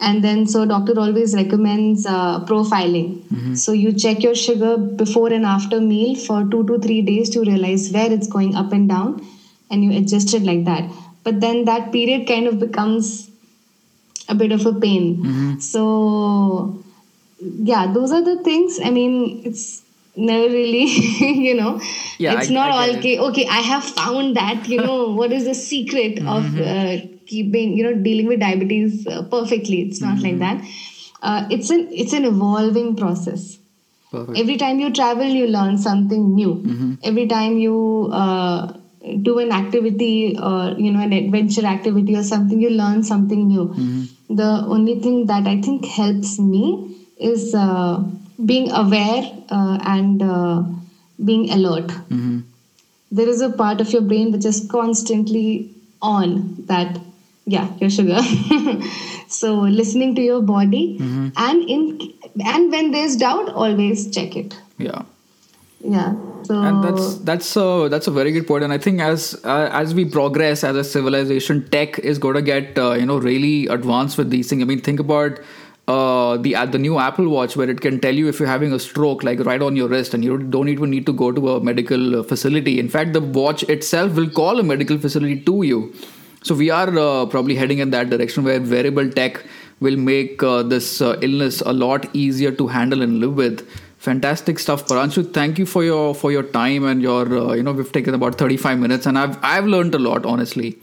And 0.00 0.24
then 0.24 0.46
so 0.46 0.64
doctor 0.64 0.98
always 0.98 1.34
recommends 1.34 2.06
uh, 2.06 2.44
profiling. 2.46 3.22
Mm-hmm. 3.24 3.54
So 3.54 3.72
you 3.72 3.92
check 3.92 4.22
your 4.22 4.34
sugar 4.34 4.78
before 4.78 5.30
and 5.32 5.44
after 5.44 5.80
meal 5.80 6.14
for 6.14 6.42
two 6.44 6.66
to 6.68 6.78
three 6.78 7.02
days 7.02 7.28
to 7.30 7.40
realize 7.40 7.90
where 7.90 8.10
it's 8.10 8.26
going 8.26 8.54
up 8.54 8.72
and 8.72 8.88
down 8.88 9.26
and 9.70 9.84
you 9.84 9.92
adjust 9.92 10.32
it 10.32 10.42
like 10.42 10.64
that. 10.64 10.90
But 11.22 11.40
then 11.40 11.66
that 11.66 11.92
period 11.92 12.26
kind 12.26 12.46
of 12.46 12.58
becomes 12.58 13.30
a 14.28 14.34
bit 14.34 14.52
of 14.52 14.64
a 14.64 14.72
pain. 14.72 15.16
Mm-hmm. 15.18 15.58
So 15.58 16.82
yeah 17.40 17.92
those 17.92 18.10
are 18.10 18.24
the 18.24 18.42
things. 18.42 18.80
I 18.82 18.90
mean 18.90 19.42
it's 19.44 19.82
never 20.16 20.48
really 20.52 20.84
you 21.48 21.54
know 21.54 21.80
Yeah, 22.18 22.34
it's 22.38 22.50
I- 22.50 22.54
not 22.54 22.70
I 22.70 22.74
all 22.76 22.90
it. 22.90 22.98
okay 22.98 23.18
okay 23.28 23.46
i 23.46 23.60
have 23.60 23.84
found 23.84 24.36
that 24.36 24.68
you 24.68 24.78
know 24.78 25.10
what 25.20 25.32
is 25.32 25.44
the 25.44 25.54
secret 25.54 26.18
of 26.36 26.58
uh, 26.58 26.98
keeping 27.26 27.76
you 27.76 27.84
know 27.84 27.94
dealing 27.94 28.26
with 28.26 28.40
diabetes 28.40 29.06
uh, 29.06 29.22
perfectly. 29.22 29.82
It's 29.82 30.00
not 30.00 30.18
like 30.20 30.38
that. 30.40 30.64
Uh, 31.22 31.46
it's 31.50 31.70
an 31.70 31.88
it's 31.92 32.12
an 32.12 32.24
evolving 32.24 32.96
process. 32.96 33.58
Perfect. 34.10 34.38
every 34.40 34.56
time 34.56 34.80
you 34.80 34.92
travel 34.92 35.24
you 35.40 35.46
learn 35.46 35.78
something 35.78 36.34
new. 36.34 36.96
Every 37.02 37.26
time 37.28 37.58
you 37.58 38.08
uh, 38.12 38.72
do 39.22 39.38
an 39.38 39.52
activity 39.52 40.36
or 40.50 40.74
you 40.78 40.90
know 40.92 41.00
an 41.00 41.12
adventure 41.12 41.64
activity 41.66 42.16
or 42.16 42.22
something 42.24 42.60
you 42.60 42.70
learn 42.70 43.02
something 43.04 43.46
new. 43.46 43.66
The 44.28 44.50
only 44.76 45.00
thing 45.00 45.26
that 45.26 45.46
i 45.46 45.60
think 45.60 45.86
helps 45.86 46.38
me 46.38 46.64
is 47.18 47.54
uh, 47.54 48.02
being 48.46 48.70
aware 48.70 49.22
uh, 49.50 49.78
and 49.84 50.22
uh, 50.22 50.62
being 51.24 51.50
alert. 51.58 51.88
Mhm. 52.08 52.42
there 53.18 53.28
is 53.30 53.40
a 53.44 53.50
part 53.58 53.80
of 53.82 53.92
your 53.92 54.00
brain 54.10 54.28
which 54.32 54.44
is 54.48 54.58
constantly 54.72 55.46
on 56.10 56.34
that 56.66 56.98
yeah 57.54 57.68
your 57.80 57.90
sugar. 57.90 58.20
So 59.36 59.48
listening 59.78 60.14
to 60.16 60.22
your 60.26 60.40
body 60.42 60.82
and 61.46 61.68
in 61.74 62.12
and 62.52 62.70
when 62.76 62.90
there's 62.94 63.16
doubt 63.16 63.48
always 63.64 64.10
check 64.16 64.36
it. 64.36 64.56
Yeah. 64.78 65.02
yeah 65.94 66.14
so 66.48 66.56
and 66.68 66.84
that's 66.84 67.04
that's 67.28 67.50
a 67.56 67.88
that's 67.92 68.06
a 68.06 68.14
very 68.16 68.32
good 68.32 68.46
point 68.48 68.64
and 68.64 68.72
i 68.74 68.78
think 68.86 69.00
as 69.00 69.22
uh, 69.44 69.68
as 69.80 69.94
we 69.98 70.04
progress 70.16 70.64
as 70.70 70.76
a 70.82 70.84
civilization 70.88 71.62
tech 71.74 71.98
is 72.12 72.18
going 72.24 72.34
to 72.38 72.42
get 72.42 72.78
uh, 72.78 72.92
you 73.02 73.06
know 73.10 73.16
really 73.26 73.66
advanced 73.76 74.18
with 74.22 74.30
these 74.30 74.48
things. 74.50 74.62
I 74.62 74.66
mean 74.72 74.80
think 74.88 75.00
about 75.00 75.38
uh, 75.94 76.36
the 76.46 76.52
the 76.74 76.78
new 76.86 76.98
apple 77.06 77.28
watch 77.34 77.56
where 77.60 77.70
it 77.74 77.80
can 77.86 77.98
tell 78.04 78.14
you 78.22 78.28
if 78.32 78.38
you're 78.40 78.52
having 78.54 78.72
a 78.78 78.80
stroke 78.86 79.22
like 79.28 79.40
right 79.50 79.62
on 79.68 79.76
your 79.80 79.88
wrist 79.94 80.14
and 80.14 80.24
you 80.28 80.38
don't 80.56 80.68
even 80.76 80.90
need 80.96 81.06
to 81.10 81.12
go 81.24 81.30
to 81.40 81.50
a 81.54 81.60
medical 81.70 82.20
uh, 82.20 82.22
facility 82.32 82.78
in 82.84 82.88
fact 82.96 83.12
the 83.18 83.24
watch 83.40 83.62
itself 83.76 84.20
will 84.20 84.30
call 84.40 84.60
a 84.64 84.66
medical 84.74 84.98
facility 85.06 85.38
to 85.50 85.56
you 85.72 85.80
so 86.42 86.54
we 86.54 86.70
are 86.70 86.98
uh, 86.98 87.26
probably 87.26 87.54
heading 87.54 87.78
in 87.78 87.90
that 87.90 88.10
direction 88.10 88.44
where 88.44 88.60
wearable 88.60 89.10
tech 89.10 89.42
will 89.80 89.96
make 89.96 90.42
uh, 90.42 90.62
this 90.62 91.00
uh, 91.00 91.18
illness 91.22 91.60
a 91.62 91.72
lot 91.72 92.06
easier 92.14 92.50
to 92.52 92.66
handle 92.68 93.02
and 93.02 93.18
live 93.20 93.34
with. 93.34 93.68
Fantastic 93.98 94.58
stuff, 94.58 94.86
Pranshu. 94.86 95.32
Thank 95.32 95.58
you 95.58 95.66
for 95.66 95.84
your 95.84 96.14
for 96.14 96.32
your 96.32 96.42
time 96.42 96.84
and 96.84 97.02
your 97.02 97.24
uh, 97.38 97.52
you 97.52 97.62
know 97.62 97.72
we've 97.72 97.92
taken 97.92 98.14
about 98.14 98.36
thirty 98.36 98.56
five 98.56 98.78
minutes 98.78 99.04
and 99.06 99.18
I've 99.18 99.38
I've 99.42 99.66
learned 99.66 99.94
a 99.94 99.98
lot 99.98 100.24
honestly, 100.24 100.78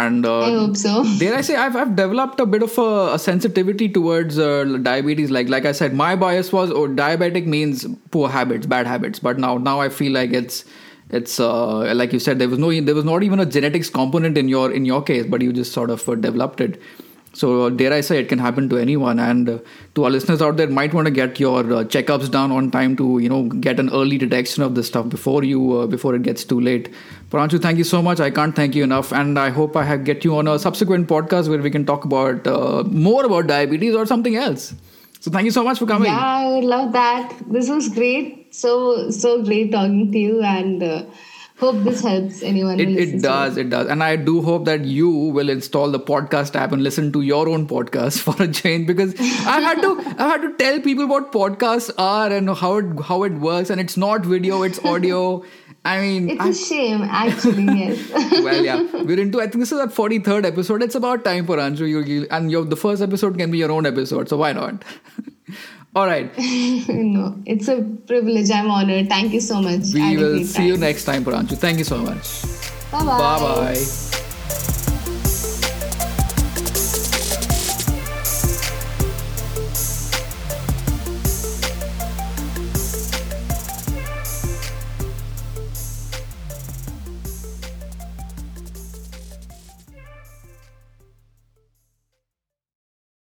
and 0.00 0.26
uh, 0.26 0.40
i 0.40 0.50
hope 0.50 0.76
so 0.76 0.92
dare 1.18 1.34
I 1.38 1.40
say 1.48 1.56
I've 1.62 1.76
I've 1.76 1.94
developed 1.96 2.40
a 2.40 2.46
bit 2.46 2.62
of 2.66 2.76
a, 2.78 3.14
a 3.14 3.18
sensitivity 3.18 3.88
towards 3.88 4.38
uh, 4.38 4.64
diabetes. 4.82 5.30
Like 5.30 5.48
like 5.48 5.66
I 5.66 5.72
said, 5.72 5.94
my 5.94 6.14
bias 6.16 6.52
was 6.52 6.70
oh 6.70 6.86
diabetic 7.00 7.46
means 7.46 7.86
poor 8.10 8.28
habits, 8.28 8.66
bad 8.66 8.86
habits. 8.86 9.18
But 9.28 9.38
now 9.38 9.58
now 9.58 9.80
I 9.80 9.88
feel 9.88 10.12
like 10.12 10.32
it's 10.32 10.64
it's 11.10 11.38
uh, 11.38 11.94
like 11.94 12.12
you 12.12 12.18
said 12.18 12.38
there 12.38 12.48
was 12.48 12.58
no 12.58 12.72
there 12.80 12.94
was 12.94 13.04
not 13.04 13.22
even 13.22 13.40
a 13.40 13.46
genetics 13.46 13.90
component 13.90 14.38
in 14.38 14.48
your 14.48 14.72
in 14.72 14.84
your 14.84 15.02
case, 15.02 15.26
but 15.26 15.42
you 15.42 15.52
just 15.52 15.72
sort 15.72 15.90
of 15.90 16.08
uh, 16.08 16.14
developed 16.14 16.60
it. 16.60 16.80
So 17.34 17.70
dare 17.70 17.92
I 17.92 18.02
say, 18.02 18.18
it 18.18 18.28
can 18.28 18.38
happen 18.38 18.68
to 18.68 18.76
anyone. 18.76 19.18
And 19.18 19.48
uh, 19.48 19.58
to 19.94 20.04
our 20.04 20.10
listeners 20.10 20.42
out 20.42 20.58
there, 20.58 20.68
might 20.68 20.92
want 20.92 21.06
to 21.06 21.10
get 21.10 21.40
your 21.40 21.60
uh, 21.60 21.84
checkups 21.84 22.30
done 22.30 22.52
on 22.52 22.70
time 22.70 22.96
to 22.96 23.18
you 23.20 23.28
know 23.28 23.44
get 23.44 23.80
an 23.80 23.88
early 23.90 24.18
detection 24.18 24.62
of 24.62 24.74
this 24.74 24.86
stuff 24.86 25.08
before 25.08 25.42
you 25.42 25.78
uh, 25.78 25.86
before 25.86 26.14
it 26.14 26.22
gets 26.22 26.44
too 26.44 26.60
late. 26.60 26.90
Pranshu, 27.30 27.60
thank 27.60 27.78
you 27.78 27.84
so 27.84 28.02
much. 28.02 28.20
I 28.20 28.30
can't 28.30 28.54
thank 28.54 28.74
you 28.74 28.84
enough, 28.84 29.12
and 29.12 29.38
I 29.38 29.48
hope 29.48 29.76
I 29.76 29.84
have 29.84 30.04
get 30.04 30.24
you 30.24 30.36
on 30.36 30.46
a 30.46 30.58
subsequent 30.58 31.08
podcast 31.08 31.48
where 31.48 31.58
we 31.58 31.70
can 31.70 31.86
talk 31.86 32.04
about 32.04 32.46
uh, 32.46 32.84
more 32.84 33.24
about 33.24 33.46
diabetes 33.46 33.94
or 33.94 34.06
something 34.06 34.36
else. 34.36 34.74
So 35.20 35.30
thank 35.30 35.44
you 35.46 35.52
so 35.52 35.64
much 35.64 35.78
for 35.78 35.86
coming. 35.86 36.12
Yeah, 36.12 36.18
I 36.18 36.48
would 36.48 36.64
love 36.64 36.92
that. 36.92 37.32
This 37.46 37.70
was 37.70 37.88
great. 37.88 38.54
So 38.54 39.10
so 39.10 39.42
great 39.42 39.72
talking 39.72 40.12
to 40.12 40.18
you 40.18 40.42
and. 40.42 41.06
Hope 41.62 41.82
this 41.84 42.00
helps 42.02 42.42
anyone 42.42 42.80
it, 42.80 42.88
it 42.88 43.22
does 43.22 43.56
it. 43.56 43.66
it 43.66 43.70
does 43.70 43.86
and 43.94 44.02
i 44.02 44.16
do 44.16 44.42
hope 44.42 44.64
that 44.64 44.84
you 44.84 45.08
will 45.36 45.48
install 45.48 45.92
the 45.96 46.00
podcast 46.00 46.56
app 46.56 46.72
and 46.72 46.82
listen 46.82 47.12
to 47.16 47.20
your 47.22 47.48
own 47.48 47.66
podcast 47.72 48.18
for 48.28 48.34
a 48.42 48.48
change 48.60 48.86
because 48.88 49.14
i've 49.54 49.62
had 49.70 49.82
to 49.82 49.92
i've 50.06 50.30
had 50.32 50.42
to 50.46 50.52
tell 50.62 50.80
people 50.80 51.06
what 51.06 51.30
podcasts 51.30 51.92
are 51.98 52.32
and 52.32 52.50
how 52.62 52.76
it 52.78 53.02
how 53.10 53.22
it 53.22 53.32
works 53.48 53.70
and 53.70 53.80
it's 53.80 53.96
not 53.96 54.26
video 54.34 54.62
it's 54.62 54.84
audio 54.94 55.44
I 55.84 56.00
mean, 56.00 56.30
it's 56.30 56.40
I, 56.40 56.48
a 56.48 56.54
shame, 56.54 57.02
actually. 57.02 57.64
Yes. 57.64 58.08
well, 58.44 58.64
yeah, 58.64 58.82
we're 59.02 59.18
into. 59.18 59.40
I 59.40 59.48
think 59.48 59.62
this 59.62 59.72
is 59.72 59.80
our 59.80 59.88
forty 59.88 60.20
third 60.20 60.46
episode. 60.46 60.80
It's 60.80 60.94
about 60.94 61.24
time 61.24 61.44
for 61.44 61.56
Anju. 61.56 61.88
You, 61.88 62.02
you 62.02 62.26
and 62.30 62.52
your 62.52 62.64
the 62.64 62.76
first 62.76 63.02
episode 63.02 63.36
can 63.36 63.50
be 63.50 63.58
your 63.58 63.72
own 63.72 63.84
episode, 63.84 64.28
so 64.28 64.36
why 64.36 64.52
not? 64.52 64.84
All 65.94 66.06
right. 66.06 66.32
no, 66.38 67.36
it's 67.44 67.68
a 67.68 67.82
privilege. 68.06 68.50
I'm 68.50 68.70
honored. 68.70 69.08
Thank 69.08 69.32
you 69.32 69.40
so 69.40 69.60
much. 69.60 69.92
We 69.92 70.16
will 70.16 70.44
see 70.44 70.54
time. 70.54 70.66
you 70.66 70.76
next 70.78 71.04
time, 71.04 71.24
Pranshu. 71.24 71.58
Thank 71.58 71.78
you 71.78 71.84
so 71.84 71.98
much. 71.98 72.42
Bye 72.90 73.04
bye. 73.04 73.18
Bye 73.18 73.74
bye. 73.74 74.28